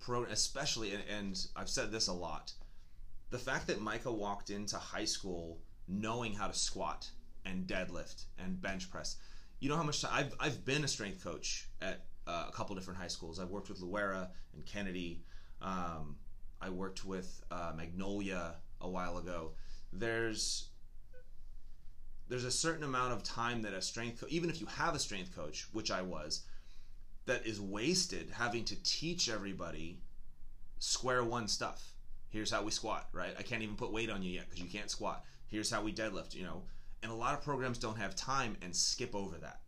program, 0.00 0.32
especially, 0.32 0.92
and, 0.92 1.02
and 1.16 1.46
I've 1.56 1.68
said 1.68 1.90
this 1.90 2.08
a 2.08 2.12
lot, 2.12 2.52
the 3.30 3.38
fact 3.38 3.66
that 3.68 3.80
Micah 3.80 4.12
walked 4.12 4.50
into 4.50 4.76
high 4.76 5.04
school 5.04 5.58
knowing 5.86 6.34
how 6.34 6.46
to 6.46 6.54
squat 6.54 7.10
and 7.44 7.66
deadlift 7.66 8.24
and 8.38 8.60
bench 8.60 8.90
press. 8.90 9.16
You 9.60 9.68
know 9.68 9.76
how 9.76 9.82
much 9.82 10.02
time 10.02 10.10
I've, 10.12 10.34
I've 10.38 10.64
been 10.64 10.84
a 10.84 10.88
strength 10.88 11.24
coach 11.24 11.68
at 11.80 12.04
uh, 12.26 12.44
a 12.48 12.52
couple 12.52 12.76
different 12.76 13.00
high 13.00 13.08
schools. 13.08 13.40
I've 13.40 13.48
worked 13.48 13.68
with 13.68 13.80
Loara 13.80 14.28
and 14.54 14.64
Kennedy. 14.66 15.22
Um, 15.62 16.16
I 16.60 16.68
worked 16.70 17.04
with 17.04 17.42
uh, 17.50 17.72
Magnolia 17.76 18.56
a 18.80 18.88
while 18.88 19.18
ago. 19.18 19.52
There's 19.92 20.68
there's 22.28 22.44
a 22.44 22.50
certain 22.50 22.84
amount 22.84 23.12
of 23.12 23.22
time 23.22 23.62
that 23.62 23.72
a 23.72 23.80
strength, 23.80 24.20
co- 24.20 24.26
even 24.28 24.50
if 24.50 24.60
you 24.60 24.66
have 24.66 24.94
a 24.94 24.98
strength 24.98 25.34
coach, 25.34 25.66
which 25.72 25.90
I 25.90 26.02
was, 26.02 26.42
that 27.24 27.46
is 27.46 27.60
wasted 27.60 28.30
having 28.30 28.64
to 28.66 28.82
teach 28.82 29.30
everybody 29.30 30.00
square 30.78 31.24
one 31.24 31.48
stuff. 31.48 31.92
Here's 32.28 32.50
how 32.50 32.62
we 32.62 32.70
squat, 32.70 33.08
right? 33.12 33.34
I 33.38 33.42
can't 33.42 33.62
even 33.62 33.76
put 33.76 33.92
weight 33.92 34.10
on 34.10 34.22
you 34.22 34.32
yet 34.32 34.44
because 34.44 34.60
you 34.62 34.68
can't 34.68 34.90
squat. 34.90 35.24
Here's 35.46 35.70
how 35.70 35.82
we 35.82 35.92
deadlift, 35.92 36.34
you 36.34 36.44
know. 36.44 36.62
And 37.02 37.10
a 37.10 37.14
lot 37.14 37.34
of 37.34 37.42
programs 37.42 37.78
don't 37.78 37.96
have 37.96 38.14
time 38.14 38.56
and 38.60 38.74
skip 38.74 39.14
over 39.14 39.36
that. 39.38 39.60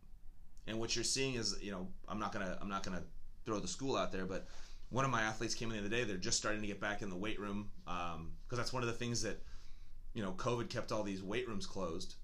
And 0.67 0.79
what 0.79 0.95
you're 0.95 1.05
seeing 1.05 1.35
is, 1.35 1.57
you 1.62 1.73
know, 1.73 1.88
I'm 2.09 2.19
not 2.19 2.33
gonna 2.33 2.59
I'm 2.61 2.69
not 2.69 2.83
gonna 2.83 3.02
throw 3.47 3.59
the 3.59 3.69
school 3.69 3.97
out 3.97 4.12
there, 4.12 4.26
but 4.26 4.47
one 4.90 5.04
of 5.04 5.11
my 5.11 5.23
athletes 5.23 5.54
came 5.54 5.70
in 5.70 5.76
the 5.76 5.87
other 5.87 5.97
day. 5.97 6.04
They're 6.04 6.16
just 6.16 6.37
starting 6.37 6.61
to 6.61 6.66
get 6.66 6.80
back 6.80 7.00
in 7.00 7.09
the 7.09 7.16
weight 7.16 7.40
room 7.40 7.70
because 7.85 8.16
um, 8.16 8.32
that's 8.50 8.73
one 8.73 8.82
of 8.82 8.88
the 8.88 8.94
things 8.94 9.23
that 9.23 9.40
you 10.14 10.23
know 10.23 10.32
COVID 10.32 10.68
kept 10.68 10.92
all 10.92 11.02
these 11.02 11.23
weight 11.23 11.49
rooms 11.49 11.66
closed. 11.66 12.16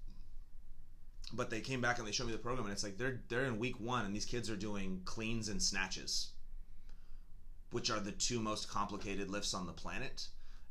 But 1.33 1.49
they 1.49 1.59
came 1.59 1.81
back 1.81 1.97
and 1.97 2.07
they 2.07 2.11
showed 2.11 2.27
me 2.27 2.33
the 2.33 2.37
program, 2.37 2.65
and 2.65 2.73
it's 2.73 2.83
like 2.83 2.97
they're 2.97 3.21
they're 3.29 3.45
in 3.45 3.57
week 3.57 3.79
one, 3.79 4.05
and 4.05 4.15
these 4.15 4.25
kids 4.25 4.49
are 4.49 4.55
doing 4.55 5.01
cleans 5.05 5.49
and 5.49 5.61
snatches, 5.61 6.29
which 7.71 7.89
are 7.89 7.99
the 7.99 8.11
two 8.11 8.39
most 8.39 8.69
complicated 8.69 9.29
lifts 9.29 9.53
on 9.53 9.65
the 9.65 9.73
planet. 9.73 10.27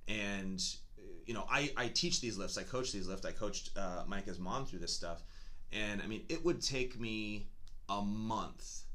And 0.06 0.62
you 1.26 1.34
know, 1.34 1.46
I 1.50 1.72
I 1.76 1.88
teach 1.88 2.20
these 2.20 2.36
lifts, 2.36 2.58
I 2.58 2.62
coach 2.62 2.92
these 2.92 3.08
lifts, 3.08 3.26
I 3.26 3.32
coached 3.32 3.70
uh, 3.76 4.04
Micah's 4.06 4.38
mom 4.38 4.66
through 4.66 4.80
this 4.80 4.92
stuff, 4.92 5.22
and 5.72 6.02
I 6.02 6.06
mean, 6.06 6.24
it 6.28 6.44
would 6.44 6.60
take 6.60 7.00
me 7.00 7.48
a 7.88 8.02
month 8.02 8.85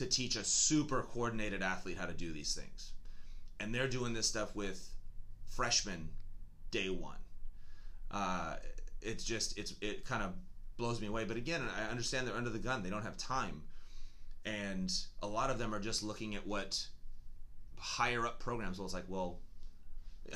to 0.00 0.06
teach 0.06 0.34
a 0.34 0.42
super 0.42 1.02
coordinated 1.02 1.62
athlete 1.62 1.98
how 1.98 2.06
to 2.06 2.14
do 2.14 2.32
these 2.32 2.54
things. 2.54 2.92
And 3.60 3.74
they're 3.74 3.86
doing 3.86 4.14
this 4.14 4.26
stuff 4.26 4.56
with 4.56 4.88
freshmen 5.46 6.08
day 6.70 6.88
one. 6.88 7.18
Uh, 8.10 8.56
it's 9.02 9.22
just 9.22 9.58
it's 9.58 9.74
it 9.82 10.06
kind 10.06 10.22
of 10.22 10.32
blows 10.78 11.00
me 11.02 11.06
away. 11.06 11.24
But 11.24 11.36
again, 11.36 11.62
I 11.78 11.90
understand 11.90 12.26
they're 12.26 12.36
under 12.36 12.50
the 12.50 12.58
gun; 12.58 12.82
they 12.82 12.88
don't 12.88 13.02
have 13.02 13.18
time, 13.18 13.62
and 14.46 14.90
a 15.22 15.26
lot 15.26 15.50
of 15.50 15.58
them 15.58 15.74
are 15.74 15.80
just 15.80 16.02
looking 16.02 16.34
at 16.34 16.46
what 16.46 16.82
higher 17.76 18.26
up 18.26 18.40
programs. 18.40 18.78
Well, 18.78 18.86
it's 18.86 18.94
like, 18.94 19.04
well, 19.06 19.38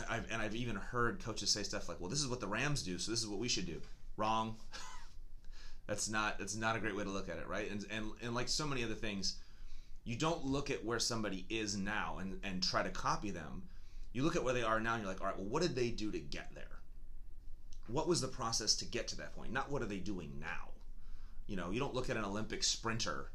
I've, 0.09 0.31
and 0.31 0.43
I've 0.43 0.55
even 0.55 0.77
heard 0.77 1.25
coaches 1.25 1.51
say 1.51 1.63
stuff 1.63 1.89
like, 1.89 2.01
"Well, 2.01 2.11
this 2.11 2.21
is 2.21 2.29
what 2.29 2.41
the 2.41 2.47
Rams 2.47 2.83
do, 2.83 2.99
so 2.99 3.11
this 3.11 3.21
is 3.21 3.27
what 3.27 3.39
we 3.39 3.49
should 3.49 3.67
do." 3.67 3.81
Wrong. 4.19 4.57
that's 5.87 6.09
not 6.09 6.39
that's 6.39 6.57
not 6.57 6.77
a 6.77 6.79
great 6.79 6.97
way 6.97 7.05
to 7.05 7.11
look 7.11 7.29
at 7.29 7.39
it, 7.39 7.49
right? 7.49 7.71
And 7.71 7.85
and 7.91 8.11
and 8.23 8.35
like 8.35 8.49
so 8.49 8.67
many 8.67 8.85
other 8.85 8.95
things, 8.95 9.37
you 10.05 10.17
don't 10.17 10.45
look 10.45 10.71
at 10.71 10.85
where 10.85 10.99
somebody 10.99 11.47
is 11.49 11.77
now 11.77 12.19
and 12.21 12.39
and 12.45 12.63
try 12.63 12.83
to 12.83 12.91
copy 12.91 13.31
them. 13.31 13.63
You 14.13 14.23
look 14.23 14.37
at 14.37 14.45
where 14.45 14.55
they 14.55 14.63
are 14.63 14.79
now, 14.79 14.95
and 14.95 15.03
you're 15.03 15.11
like, 15.11 15.21
all 15.21 15.27
right, 15.27 15.37
well, 15.37 15.49
what 15.49 15.63
did 15.63 15.75
they 15.75 15.91
do 15.91 16.13
to 16.13 16.19
get 16.21 16.55
there? 16.55 16.79
What 17.89 18.07
was 18.07 18.21
the 18.21 18.29
process 18.29 18.77
to 18.77 18.85
get 18.85 19.09
to 19.09 19.17
that 19.17 19.35
point? 19.35 19.53
Not 19.53 19.71
what 19.71 19.83
are 19.83 19.87
they 19.87 19.99
doing 19.99 20.33
now. 20.39 20.71
You 21.47 21.57
know, 21.57 21.71
you 21.71 21.81
don't 21.81 21.95
look 21.95 22.09
at 22.09 22.17
an 22.17 22.25
Olympic 22.25 22.63
sprinter 22.63 23.31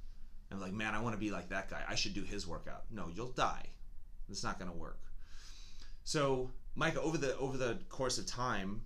and 0.49 0.59
like, 0.59 0.73
man, 0.73 0.95
I 0.95 1.01
want 1.01 1.13
to 1.13 1.19
be 1.19 1.31
like 1.31 1.49
that 1.49 1.69
guy. 1.69 1.83
I 1.87 1.95
should 1.95 2.13
do 2.13 2.23
his 2.23 2.47
workout. 2.47 2.85
No, 2.91 3.07
you'll 3.13 3.27
die. 3.31 3.67
It's 4.29 4.43
not 4.43 4.57
going 4.57 4.71
to 4.71 4.77
work. 4.77 4.99
So, 6.03 6.49
Micah, 6.75 7.01
over 7.01 7.17
the 7.17 7.37
over 7.37 7.57
the 7.57 7.79
course 7.89 8.17
of 8.17 8.25
time, 8.25 8.81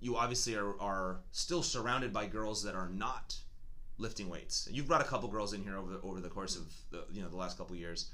you 0.00 0.16
obviously 0.16 0.56
are, 0.56 0.78
are 0.80 1.20
still 1.32 1.62
surrounded 1.62 2.12
by 2.12 2.26
girls 2.26 2.62
that 2.64 2.74
are 2.74 2.88
not 2.88 3.36
lifting 4.00 4.28
weights. 4.28 4.68
You've 4.70 4.88
brought 4.88 5.02
a 5.02 5.04
couple 5.04 5.28
girls 5.28 5.52
in 5.52 5.62
here 5.62 5.76
over 5.76 5.92
the, 5.92 6.00
over 6.00 6.20
the 6.20 6.28
course 6.28 6.56
of 6.56 6.72
the 6.90 7.04
you 7.12 7.22
know 7.22 7.28
the 7.28 7.36
last 7.36 7.58
couple 7.58 7.76
years. 7.76 8.10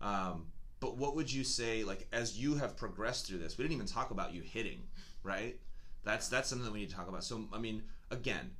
Um, 0.00 0.46
but 0.80 0.96
what 0.96 1.16
would 1.16 1.32
you 1.32 1.42
say, 1.42 1.82
like, 1.82 2.06
as 2.12 2.38
you 2.38 2.54
have 2.56 2.76
progressed 2.76 3.26
through 3.26 3.38
this? 3.38 3.58
We 3.58 3.64
didn't 3.64 3.74
even 3.74 3.86
talk 3.86 4.10
about 4.10 4.32
you 4.32 4.42
hitting, 4.42 4.82
right? 5.22 5.58
That's 6.04 6.28
that's 6.28 6.48
something 6.48 6.64
that 6.64 6.72
we 6.72 6.80
need 6.80 6.90
to 6.90 6.94
talk 6.96 7.08
about. 7.08 7.24
So, 7.24 7.48
I 7.52 7.58
mean, 7.58 7.82
again, 8.10 8.50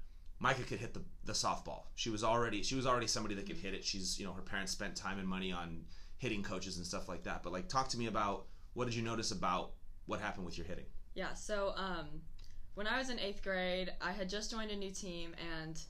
Micah 0.40 0.62
could 0.62 0.78
hit 0.78 0.94
the, 0.94 1.02
the 1.25 1.32
softball. 1.32 1.82
She 1.94 2.11
was 2.11 2.25
already 2.25 2.62
she 2.62 2.75
was 2.75 2.87
already 2.87 3.06
somebody 3.06 3.35
that 3.37 3.47
could 3.47 3.56
hit 3.56 3.75
it. 3.75 3.85
She's 3.85 4.18
you 4.18 4.26
know 4.26 4.32
her 4.32 4.42
parents 4.42 4.73
spent 4.73 4.97
time 4.97 5.18
and 5.18 5.28
money 5.28 5.52
on 5.52 5.85
hitting 6.18 6.42
coaches 6.42 6.76
and 6.76 6.87
stuff 6.87 7.08
like 7.08 7.23
that. 7.25 7.42
But 7.42 7.52
like, 7.52 7.68
talk 7.68 7.88
to 7.90 7.99
me 7.99 8.06
about 8.06 8.47
what 8.75 8.87
did 8.87 8.94
you 8.94 9.02
notice 9.02 9.30
about 9.30 9.73
what 10.06 10.20
happened 10.20 10.44
with 10.47 10.58
your 10.58 10.66
hitting? 10.66 10.87
Yeah. 11.14 11.35
So 11.35 11.73
um, 11.76 12.06
when 12.75 12.87
I 12.87 12.99
was 12.99 13.11
in 13.11 13.18
eighth 13.18 13.42
grade, 13.42 13.92
I 14.00 14.12
had 14.12 14.28
just 14.28 14.50
joined 14.50 14.70
a 14.70 14.76
new 14.76 14.90
team 14.90 15.35
and 15.61 15.80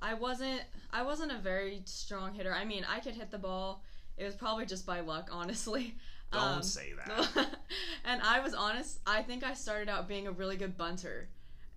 I 0.00 0.14
wasn't 0.14 0.62
I 0.92 1.02
wasn't 1.02 1.32
a 1.32 1.38
very 1.38 1.82
strong 1.84 2.34
hitter. 2.34 2.54
I 2.54 2.64
mean, 2.64 2.84
I 2.88 3.00
could 3.00 3.14
hit 3.14 3.30
the 3.30 3.38
ball. 3.38 3.82
It 4.16 4.24
was 4.24 4.34
probably 4.34 4.66
just 4.66 4.86
by 4.86 5.00
luck, 5.00 5.28
honestly. 5.32 5.94
Don't 6.32 6.42
um, 6.42 6.62
say 6.62 6.92
that. 6.92 7.48
and 8.04 8.20
I 8.22 8.40
was 8.40 8.54
honest. 8.54 9.00
I 9.06 9.22
think 9.22 9.44
I 9.44 9.54
started 9.54 9.88
out 9.88 10.08
being 10.08 10.26
a 10.26 10.32
really 10.32 10.56
good 10.56 10.76
bunter, 10.76 11.28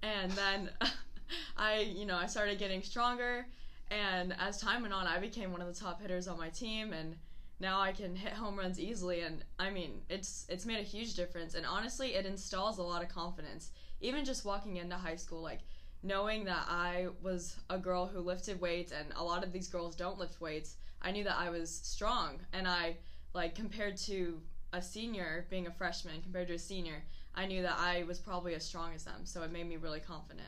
and 0.04 0.32
then 0.34 0.70
I, 1.58 1.80
you 1.80 2.06
know, 2.06 2.18
I 2.18 2.26
started 2.26 2.60
getting 2.60 2.84
stronger. 2.84 3.46
And 3.90 4.34
as 4.40 4.60
time 4.60 4.84
went 4.84 4.94
on, 4.94 5.06
I 5.06 5.20
became 5.20 5.52
one 5.52 5.62
of 5.62 5.68
the 5.68 5.80
top 5.80 6.02
hitters 6.02 6.28
on 6.28 6.38
my 6.38 6.50
team, 6.50 6.94
and 6.94 7.16
now 7.60 7.80
I 7.80 7.92
can 7.92 8.16
hit 8.16 8.34
home 8.34 8.58
runs 8.58 8.80
easily. 8.80 9.22
And 9.22 9.44
I 9.60 9.70
mean, 9.70 10.02
it's 10.10 10.46
it's 10.50 10.66
made 10.66 10.80
a 10.80 10.84
huge 10.84 11.14
difference. 11.14 11.56
And 11.56 11.66
honestly, 11.66 12.16
it 12.16 12.26
installs 12.26 12.78
a 12.78 12.84
lot 12.84 13.04
of 13.04 13.10
confidence. 13.10 13.72
Even 14.02 14.26
just 14.26 14.46
walking 14.46 14.78
into 14.78 14.96
high 14.96 15.16
school, 15.16 15.42
like 15.42 15.60
knowing 16.04 16.46
that 16.46 16.66
I 16.68 17.08
was 17.22 17.58
a 17.70 17.78
girl 17.78 18.08
who 18.08 18.20
lifted 18.20 18.60
weights, 18.60 18.92
and 18.92 19.08
a 19.16 19.24
lot 19.24 19.44
of 19.44 19.52
these 19.52 19.68
girls 19.68 19.96
don't 19.96 20.18
lift 20.18 20.42
weights. 20.42 20.78
I 21.02 21.12
knew 21.12 21.24
that 21.24 21.38
I 21.38 21.50
was 21.50 21.70
strong, 21.70 22.40
and 22.54 22.68
I 22.68 22.98
like 23.34 23.56
compared 23.56 23.98
to 23.98 24.42
a 24.74 24.82
senior 24.82 25.46
being 25.50 25.68
a 25.68 25.72
freshman 25.72 26.22
compared 26.22 26.48
to 26.48 26.54
a 26.54 26.60
senior, 26.60 27.04
I 27.36 27.46
knew 27.46 27.62
that 27.62 27.78
I 27.78 28.04
was 28.04 28.20
probably 28.20 28.56
as 28.56 28.66
strong 28.66 28.94
as 28.94 29.04
them. 29.04 29.26
So 29.26 29.44
it 29.44 29.52
made 29.52 29.68
me 29.68 29.78
really 29.78 30.00
confident. 30.00 30.48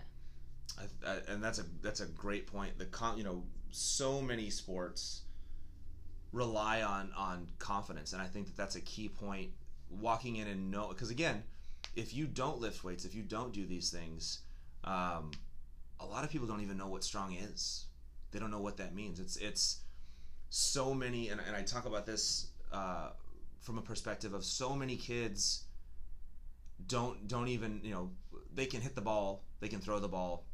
I, 0.77 1.09
I, 1.09 1.17
and 1.27 1.43
that's 1.43 1.59
a 1.59 1.65
that's 1.81 1.99
a 1.99 2.05
great 2.05 2.47
point. 2.47 2.77
The 2.77 2.85
con, 2.85 3.17
you 3.17 3.23
know, 3.23 3.43
so 3.71 4.21
many 4.21 4.49
sports 4.49 5.21
rely 6.31 6.81
on 6.81 7.11
on 7.15 7.47
confidence, 7.59 8.13
and 8.13 8.21
I 8.21 8.25
think 8.25 8.47
that 8.47 8.57
that's 8.57 8.75
a 8.75 8.81
key 8.81 9.09
point. 9.09 9.51
Walking 9.89 10.37
in 10.37 10.47
and 10.47 10.71
know, 10.71 10.87
because 10.87 11.11
again, 11.11 11.43
if 11.95 12.15
you 12.15 12.25
don't 12.25 12.59
lift 12.59 12.83
weights, 12.83 13.05
if 13.05 13.13
you 13.13 13.21
don't 13.21 13.53
do 13.53 13.67
these 13.67 13.91
things, 13.91 14.39
um, 14.83 15.31
a 15.99 16.05
lot 16.05 16.23
of 16.23 16.29
people 16.29 16.47
don't 16.47 16.61
even 16.61 16.77
know 16.77 16.87
what 16.87 17.03
strong 17.03 17.33
is. 17.33 17.85
They 18.31 18.39
don't 18.39 18.51
know 18.51 18.61
what 18.61 18.77
that 18.77 18.95
means. 18.95 19.19
It's 19.19 19.37
it's 19.37 19.79
so 20.49 20.93
many, 20.93 21.29
and, 21.29 21.41
and 21.45 21.55
I 21.55 21.61
talk 21.61 21.85
about 21.85 22.05
this 22.05 22.47
uh, 22.71 23.09
from 23.61 23.77
a 23.77 23.81
perspective 23.81 24.33
of 24.33 24.43
so 24.43 24.75
many 24.75 24.95
kids 24.95 25.63
don't 26.87 27.27
don't 27.27 27.47
even 27.47 27.79
you 27.83 27.91
know 27.91 28.09
they 28.53 28.65
can 28.65 28.81
hit 28.81 28.95
the 28.95 29.01
ball, 29.01 29.43
they 29.59 29.67
can 29.67 29.79
throw 29.79 29.99
the 29.99 30.07
ball, 30.07 30.45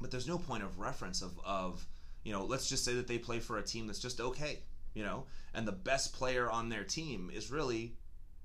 but 0.00 0.10
there's 0.10 0.28
no 0.28 0.38
point 0.38 0.62
of 0.62 0.78
reference 0.78 1.22
of 1.22 1.38
of 1.44 1.86
you 2.24 2.32
know 2.32 2.44
let's 2.44 2.68
just 2.68 2.84
say 2.84 2.94
that 2.94 3.06
they 3.06 3.18
play 3.18 3.38
for 3.38 3.58
a 3.58 3.62
team 3.62 3.86
that's 3.86 4.00
just 4.00 4.20
okay, 4.20 4.60
you 4.94 5.04
know, 5.04 5.24
and 5.54 5.66
the 5.66 5.72
best 5.72 6.12
player 6.12 6.50
on 6.50 6.68
their 6.68 6.84
team 6.84 7.30
is 7.32 7.50
really 7.50 7.94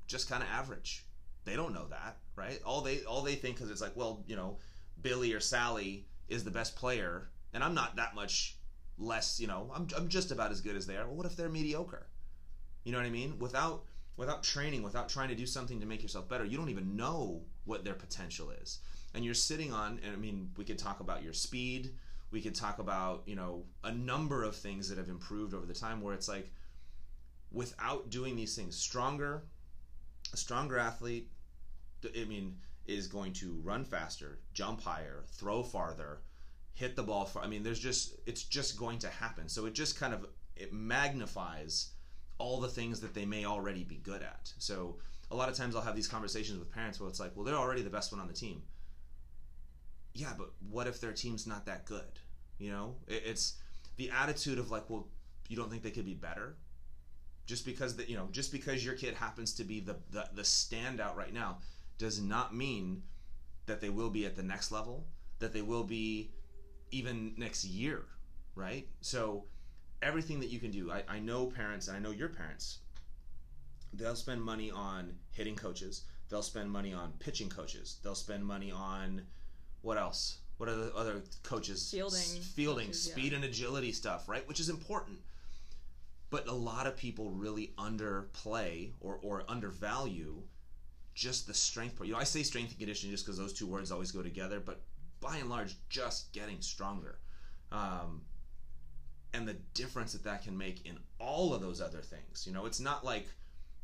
just 0.07 0.29
kind 0.29 0.43
of 0.43 0.49
average. 0.49 1.05
They 1.45 1.55
don't 1.55 1.73
know 1.73 1.87
that, 1.89 2.17
right? 2.35 2.61
All 2.65 2.81
they 2.81 3.03
all 3.03 3.21
they 3.21 3.35
think 3.35 3.61
is 3.61 3.69
it's 3.69 3.81
like, 3.81 3.95
well, 3.95 4.23
you 4.27 4.35
know, 4.35 4.57
Billy 5.01 5.33
or 5.33 5.39
Sally 5.39 6.05
is 6.27 6.43
the 6.43 6.51
best 6.51 6.75
player, 6.75 7.29
and 7.53 7.63
I'm 7.63 7.73
not 7.73 7.95
that 7.95 8.15
much 8.15 8.57
less, 8.97 9.39
you 9.39 9.47
know, 9.47 9.71
I'm, 9.73 9.87
I'm 9.95 10.07
just 10.07 10.31
about 10.31 10.51
as 10.51 10.61
good 10.61 10.75
as 10.75 10.87
they 10.87 10.97
are. 10.97 11.05
Well, 11.05 11.15
what 11.15 11.25
if 11.25 11.35
they're 11.35 11.49
mediocre? 11.49 12.07
You 12.83 12.91
know 12.91 12.97
what 12.97 13.07
I 13.07 13.11
mean? 13.11 13.37
Without 13.39 13.83
without 14.17 14.43
training, 14.43 14.81
without 14.81 15.07
trying 15.07 15.29
to 15.29 15.35
do 15.35 15.45
something 15.45 15.79
to 15.79 15.85
make 15.85 16.01
yourself 16.01 16.27
better, 16.27 16.43
you 16.43 16.57
don't 16.57 16.69
even 16.69 16.95
know 16.95 17.43
what 17.65 17.85
their 17.85 17.93
potential 17.93 18.49
is. 18.49 18.79
And 19.13 19.23
you're 19.23 19.35
sitting 19.35 19.71
on, 19.71 19.99
and 20.03 20.11
I 20.11 20.17
mean, 20.17 20.49
we 20.57 20.65
could 20.65 20.79
talk 20.79 20.99
about 20.99 21.23
your 21.23 21.33
speed. 21.33 21.93
We 22.31 22.41
could 22.41 22.55
talk 22.55 22.79
about, 22.79 23.23
you 23.25 23.35
know, 23.35 23.63
a 23.83 23.91
number 23.91 24.43
of 24.43 24.55
things 24.55 24.89
that 24.89 24.97
have 24.97 25.07
improved 25.07 25.53
over 25.53 25.65
the 25.65 25.73
time 25.73 26.01
where 26.01 26.15
it's 26.15 26.27
like, 26.27 26.51
without 27.51 28.09
doing 28.09 28.35
these 28.35 28.55
things, 28.55 28.75
stronger, 28.75 29.43
a 30.33 30.37
stronger 30.37 30.77
athlete, 30.77 31.29
I 32.03 32.25
mean, 32.25 32.57
is 32.87 33.07
going 33.07 33.33
to 33.33 33.59
run 33.63 33.83
faster, 33.83 34.39
jump 34.53 34.81
higher, 34.81 35.23
throw 35.27 35.63
farther, 35.63 36.21
hit 36.73 36.95
the 36.95 37.03
ball 37.03 37.25
far. 37.25 37.43
I 37.43 37.47
mean, 37.47 37.63
there's 37.63 37.79
just, 37.79 38.15
it's 38.25 38.43
just 38.43 38.77
going 38.77 38.99
to 38.99 39.09
happen. 39.09 39.49
So 39.49 39.65
it 39.65 39.73
just 39.73 39.99
kind 39.99 40.13
of, 40.13 40.25
it 40.55 40.73
magnifies 40.73 41.91
all 42.37 42.59
the 42.59 42.67
things 42.67 42.99
that 43.01 43.13
they 43.13 43.25
may 43.25 43.45
already 43.45 43.83
be 43.83 43.97
good 43.97 44.21
at. 44.21 44.51
So 44.57 44.97
a 45.31 45.35
lot 45.35 45.49
of 45.49 45.55
times 45.55 45.75
I'll 45.75 45.81
have 45.81 45.95
these 45.95 46.07
conversations 46.07 46.59
with 46.59 46.71
parents 46.71 46.99
where 46.99 47.09
it's 47.09 47.19
like, 47.19 47.31
well, 47.35 47.45
they're 47.45 47.55
already 47.55 47.81
the 47.81 47.89
best 47.89 48.11
one 48.11 48.21
on 48.21 48.27
the 48.27 48.33
team. 48.33 48.61
Yeah, 50.13 50.33
but 50.37 50.51
what 50.69 50.87
if 50.87 51.01
their 51.01 51.13
team's 51.13 51.45
not 51.45 51.65
that 51.65 51.85
good? 51.85 52.19
You 52.57 52.71
know, 52.71 52.95
it's 53.07 53.55
the 53.97 54.09
attitude 54.09 54.57
of 54.57 54.71
like, 54.71 54.89
well, 54.89 55.07
you 55.47 55.55
don't 55.55 55.69
think 55.69 55.83
they 55.83 55.91
could 55.91 56.05
be 56.05 56.15
better? 56.15 56.55
Just 57.45 57.65
because 57.65 57.95
that 57.97 58.09
you 58.09 58.17
know, 58.17 58.27
just 58.31 58.51
because 58.51 58.83
your 58.83 58.95
kid 58.95 59.13
happens 59.13 59.53
to 59.53 59.63
be 59.63 59.79
the, 59.79 59.95
the 60.11 60.27
the 60.33 60.41
standout 60.41 61.15
right 61.15 61.33
now, 61.33 61.59
does 61.97 62.21
not 62.21 62.55
mean 62.55 63.03
that 63.65 63.81
they 63.81 63.89
will 63.89 64.09
be 64.09 64.25
at 64.25 64.35
the 64.35 64.43
next 64.43 64.71
level, 64.71 65.05
that 65.39 65.53
they 65.53 65.61
will 65.61 65.83
be 65.83 66.31
even 66.91 67.33
next 67.37 67.65
year, 67.65 68.03
right? 68.55 68.87
So 69.01 69.45
everything 70.01 70.39
that 70.39 70.49
you 70.49 70.59
can 70.59 70.71
do. 70.71 70.91
I, 70.91 71.03
I 71.07 71.19
know 71.19 71.47
parents, 71.47 71.87
and 71.87 71.97
I 71.97 71.99
know 71.99 72.11
your 72.11 72.29
parents, 72.29 72.79
they'll 73.93 74.15
spend 74.15 74.41
money 74.41 74.71
on 74.71 75.15
hitting 75.31 75.55
coaches. 75.55 76.03
They'll 76.29 76.43
spend 76.43 76.69
money 76.71 76.93
on 76.93 77.13
pitching 77.19 77.49
coaches. 77.49 77.99
They'll 78.03 78.15
spend 78.15 78.45
money 78.45 78.71
on 78.71 79.21
what 79.81 79.97
else? 79.97 80.39
What 80.57 80.69
are 80.69 80.75
the 80.75 80.95
other 80.95 81.21
coaches? 81.43 81.89
Fielding. 81.91 82.19
S- 82.19 82.37
fielding, 82.37 82.87
coaches, 82.87 83.03
speed 83.03 83.31
yeah. 83.31 83.37
and 83.37 83.45
agility 83.45 83.91
stuff, 83.91 84.27
right? 84.27 84.47
Which 84.47 84.59
is 84.59 84.69
important. 84.69 85.19
But 86.29 86.47
a 86.47 86.53
lot 86.53 86.87
of 86.87 86.97
people 86.97 87.31
really 87.31 87.71
underplay 87.77 88.91
or, 88.99 89.19
or 89.21 89.43
undervalue 89.47 90.41
just 91.17 91.47
the 91.47 91.53
strength 91.53 91.97
part. 91.97 92.07
You 92.07 92.13
know, 92.13 92.19
I 92.19 92.23
say 92.23 92.43
strength 92.43 92.69
and 92.69 92.77
conditioning 92.77 93.11
just 93.11 93.25
because 93.25 93.39
those 93.39 93.51
two 93.51 93.65
words 93.65 93.91
always 93.91 94.11
go 94.11 94.21
together, 94.21 94.59
but 94.63 94.81
by 95.19 95.37
and 95.37 95.49
large, 95.49 95.75
just 95.89 96.31
getting 96.31 96.61
stronger. 96.61 97.17
Um, 97.71 98.21
and 99.33 99.47
the 99.47 99.55
difference 99.73 100.13
that 100.13 100.23
that 100.25 100.43
can 100.43 100.55
make 100.55 100.85
in 100.85 100.99
all 101.19 101.55
of 101.55 101.61
those 101.61 101.81
other 101.81 102.01
things. 102.01 102.45
You 102.45 102.53
know, 102.53 102.67
it's 102.67 102.79
not 102.79 103.03
like 103.03 103.27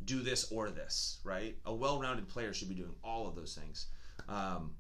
do 0.06 0.22
this 0.22 0.52
or 0.52 0.70
this, 0.70 1.20
right? 1.24 1.58
A 1.66 1.74
well-rounded 1.74 2.28
player 2.30 2.54
should 2.54 2.70
be 2.70 2.76
doing 2.76 2.94
all 3.04 3.28
of 3.28 3.36
those 3.36 3.58
things. 3.60 3.88
Um, 4.30 4.76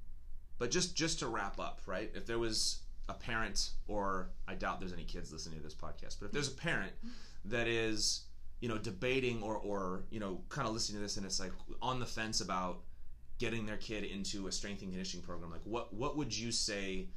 but 0.60 0.70
just 0.70 0.96
just 0.96 1.20
to 1.20 1.28
wrap 1.28 1.60
up, 1.60 1.82
right? 1.88 2.12
If 2.14 2.28
there 2.28 2.40
was 2.40 2.84
a 3.10 3.14
parent, 3.16 3.72
or 3.88 4.30
I 4.48 4.54
doubt 4.54 4.80
there's 4.80 4.94
any 4.94 5.06
kids 5.06 5.34
listening 5.34 5.58
to 5.58 5.64
this 5.64 5.74
podcast, 5.74 6.20
but 6.20 6.28
if 6.28 6.32
there's 6.32 6.50
a 6.50 6.56
parent 6.56 6.94
that 7.46 7.68
is, 7.68 8.26
you 8.64 8.70
know, 8.70 8.78
debating 8.78 9.44
or 9.44 9.58
or 9.58 10.06
you 10.10 10.22
know, 10.22 10.40
kind 10.48 10.66
of 10.66 10.74
listening 10.74 11.00
to 11.00 11.04
this 11.04 11.18
and 11.18 11.26
it's 11.26 11.38
like 11.38 11.52
on 11.82 12.00
the 12.00 12.06
fence 12.06 12.40
about 12.40 12.84
getting 13.38 13.66
their 13.66 13.76
kid 13.76 14.06
into 14.06 14.48
a 14.48 14.52
strength 14.54 14.82
and 14.82 14.92
conditioning 14.92 15.26
program, 15.26 15.52
like 15.52 15.66
what 15.66 15.94
what 15.94 16.16
would 16.16 16.34
you 16.36 16.50
say 16.50 17.10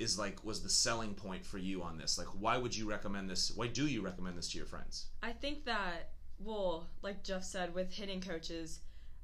is 0.00 0.18
like 0.18 0.44
was 0.44 0.64
the 0.64 0.68
selling 0.68 1.14
point 1.14 1.46
for 1.46 1.58
you 1.58 1.84
on 1.84 1.96
this? 1.96 2.18
Like, 2.18 2.26
why 2.26 2.58
would 2.58 2.76
you 2.76 2.90
recommend 2.90 3.30
this? 3.30 3.52
Why 3.54 3.68
do 3.68 3.86
you 3.86 4.02
recommend 4.02 4.36
this 4.36 4.48
to 4.50 4.58
your 4.58 4.66
friends? 4.66 5.06
I 5.22 5.30
think 5.30 5.64
that, 5.66 6.10
well, 6.40 6.88
like 7.00 7.22
Jeff 7.22 7.44
said, 7.44 7.72
with 7.72 7.92
hitting 7.92 8.20
coaches, 8.20 8.80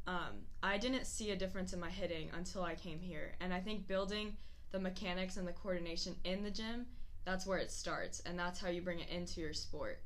um, 0.06 0.46
I 0.62 0.78
didn't 0.78 1.08
see 1.08 1.32
a 1.32 1.36
difference 1.36 1.72
in 1.72 1.80
my 1.80 1.90
hitting 1.90 2.30
until 2.34 2.62
I 2.62 2.76
came 2.76 3.00
here. 3.00 3.34
And 3.40 3.52
I 3.52 3.58
think 3.58 3.88
building 3.88 4.36
the 4.70 4.78
mechanics 4.78 5.38
and 5.38 5.48
the 5.48 5.52
coordination 5.52 6.14
in 6.22 6.44
the 6.44 6.52
gym, 6.52 6.86
that's 7.24 7.48
where 7.48 7.58
it 7.58 7.72
starts. 7.72 8.20
And 8.20 8.38
that's 8.38 8.60
how 8.60 8.68
you 8.68 8.80
bring 8.80 9.00
it 9.00 9.08
into 9.08 9.40
your 9.40 9.52
sport. 9.54 10.00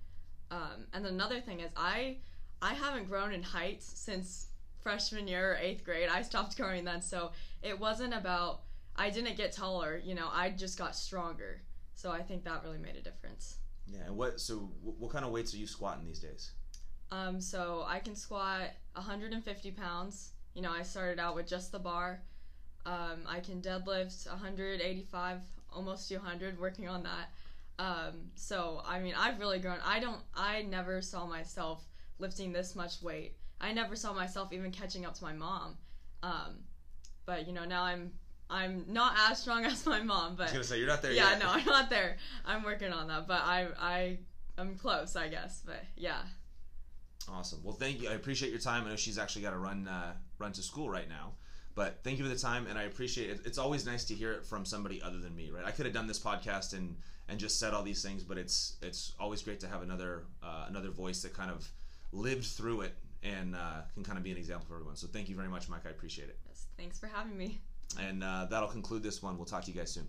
Um, 0.51 0.87
and 0.93 1.07
another 1.07 1.41
thing 1.41 1.61
is, 1.61 1.71
I 1.77 2.19
I 2.63 2.75
haven't 2.75 3.09
grown 3.09 3.33
in 3.33 3.43
height 3.43 3.83
since 3.83 4.49
freshman 4.83 5.27
year 5.27 5.53
or 5.53 5.57
eighth 5.57 5.85
grade. 5.85 6.09
I 6.09 6.23
stopped 6.23 6.57
growing 6.59 6.85
then, 6.85 7.03
so 7.03 7.33
it 7.63 7.79
wasn't 7.79 8.15
about 8.15 8.63
I 8.97 9.11
didn't 9.11 9.37
get 9.37 9.53
taller. 9.53 10.01
You 10.03 10.15
know, 10.15 10.29
I 10.33 10.51
just 10.51 10.79
got 10.79 10.97
stronger. 10.97 11.63
So 11.95 12.11
I 12.11 12.23
think 12.23 12.45
that 12.45 12.63
really 12.63 12.79
made 12.79 12.97
a 12.97 13.03
difference. 13.03 13.57
Yeah. 13.87 14.01
And 14.07 14.17
what? 14.17 14.41
So, 14.41 14.71
what 14.83 15.11
kind 15.11 15.25
of 15.25 15.31
weights 15.31 15.55
are 15.55 15.59
you 15.59 15.67
squatting 15.67 16.05
these 16.05 16.19
days? 16.19 16.53
Um, 17.11 17.41
so 17.41 17.85
I 17.87 18.01
can 18.01 18.17
squat 18.17 18.71
150 18.95 19.71
pounds. 19.73 20.33
You 20.55 20.63
know, 20.63 20.73
I 20.73 20.83
started 20.83 21.21
out 21.21 21.35
with 21.35 21.47
just 21.47 21.73
the 21.73 21.79
bar. 21.79 22.21
Um, 22.85 23.21
I 23.29 23.41
can 23.41 23.61
deadlift 23.61 24.29
185, 24.29 25.41
almost 25.73 26.09
200, 26.09 26.59
working 26.59 26.89
on 26.89 27.03
that. 27.05 27.31
Um, 27.79 28.31
so 28.35 28.83
I 28.87 29.01
mean, 29.01 29.15
I've 29.17 29.39
really 29.39 29.59
grown. 29.59 29.79
I 29.85 30.01
don't. 30.01 30.21
I 30.35 30.63
never 30.63 31.03
saw 31.03 31.27
myself 31.27 31.85
lifting 32.19 32.53
this 32.53 32.75
much 32.75 33.03
weight. 33.03 33.37
I 33.61 33.73
never 33.73 33.97
saw 33.97 34.13
myself 34.13 34.53
even 34.53 34.71
catching 34.71 35.05
up 35.05 35.15
to 35.15 35.25
my 35.25 35.33
mom. 35.33 35.77
Um, 36.23 36.65
but 37.27 37.47
you 37.47 37.53
know, 37.53 37.65
now 37.65 37.83
I'm 37.83 38.13
I'm 38.49 38.85
not 38.89 39.15
as 39.31 39.41
strong 39.41 39.65
as 39.67 39.85
my 39.85 40.03
mom. 40.03 40.37
But 40.37 40.43
I 40.43 40.45
was 40.45 40.53
gonna 40.53 40.65
say 40.65 40.79
you're 40.79 40.89
not 40.89 41.03
there 41.03 41.13
yeah, 41.13 41.31
yet. 41.31 41.41
no, 41.41 41.49
I'm 41.49 41.65
not 41.65 41.91
there. 41.91 42.17
I'm 42.45 42.63
working 42.63 42.93
on 42.93 43.09
that, 43.09 43.27
but 43.27 43.43
I 43.43 43.69
I 43.79 44.19
I'm 44.59 44.77
close, 44.77 45.17
I 45.17 45.29
guess. 45.29 45.63
But 45.65 45.83
yeah. 45.97 46.23
Awesome. 47.29 47.61
Well, 47.65 47.75
thank 47.75 48.03
you. 48.03 48.09
I 48.09 48.13
appreciate 48.13 48.51
your 48.51 48.61
time. 48.61 48.87
I 48.87 48.91
know 48.91 48.97
she's 48.97 49.19
actually 49.19 49.43
got 49.43 49.51
to 49.51 49.59
run 49.59 49.89
uh, 49.89 50.15
run 50.39 50.53
to 50.53 50.63
school 50.63 50.89
right 50.89 51.09
now, 51.09 51.33
but 51.75 51.99
thank 52.05 52.19
you 52.19 52.25
for 52.25 52.31
the 52.31 52.39
time, 52.39 52.67
and 52.69 52.79
I 52.79 52.85
appreciate 52.85 53.31
it. 53.31 53.41
It's 53.45 53.59
always 53.59 53.85
nice 53.85 54.05
to 54.07 54.15
hear 54.15 54.33
it 54.33 54.47
from 54.47 54.65
somebody 54.65 55.03
other 55.03 55.19
than 55.19 55.35
me, 55.35 55.51
right? 55.51 55.65
I 55.65 55.73
could 55.73 55.87
have 55.87 55.95
done 55.95 56.07
this 56.07 56.21
podcast 56.21 56.73
and 56.73 56.97
and 57.29 57.39
just 57.39 57.59
said 57.59 57.75
all 57.75 57.83
these 57.83 58.03
things, 58.03 58.23
but 58.23 58.39
it's 58.39 58.77
it's 58.83 59.13
always 59.19 59.43
great 59.43 59.61
to 59.61 59.69
have 59.69 59.83
another 59.83 60.25
uh, 60.43 60.67
another 60.69 60.91
voice 60.91 61.23
that 61.23 61.35
kind 61.35 61.51
of 61.51 61.69
lived 62.13 62.45
through 62.45 62.83
it 62.83 62.95
and 63.23 63.55
uh, 63.55 63.83
can 63.95 64.05
kind 64.05 64.19
of 64.19 64.25
be 64.25 64.31
an 64.31 64.37
example 64.37 64.67
for 64.69 64.75
everyone. 64.75 64.97
So 64.97 65.07
thank 65.07 65.29
you 65.29 65.35
very 65.35 65.49
much, 65.49 65.69
Mike. 65.69 65.83
I 65.87 65.91
appreciate 65.91 66.29
it. 66.29 66.39
Yes, 66.47 66.67
thanks 66.77 66.99
for 66.99 67.07
having 67.07 67.37
me. 67.37 67.59
And 68.01 68.23
uh, 68.23 68.47
that'll 68.51 68.69
conclude 68.69 69.03
this 69.03 69.23
one. 69.23 69.37
We'll 69.37 69.47
talk 69.47 69.65
to 69.65 69.71
you 69.71 69.79
guys 69.79 69.91
soon. 69.91 70.07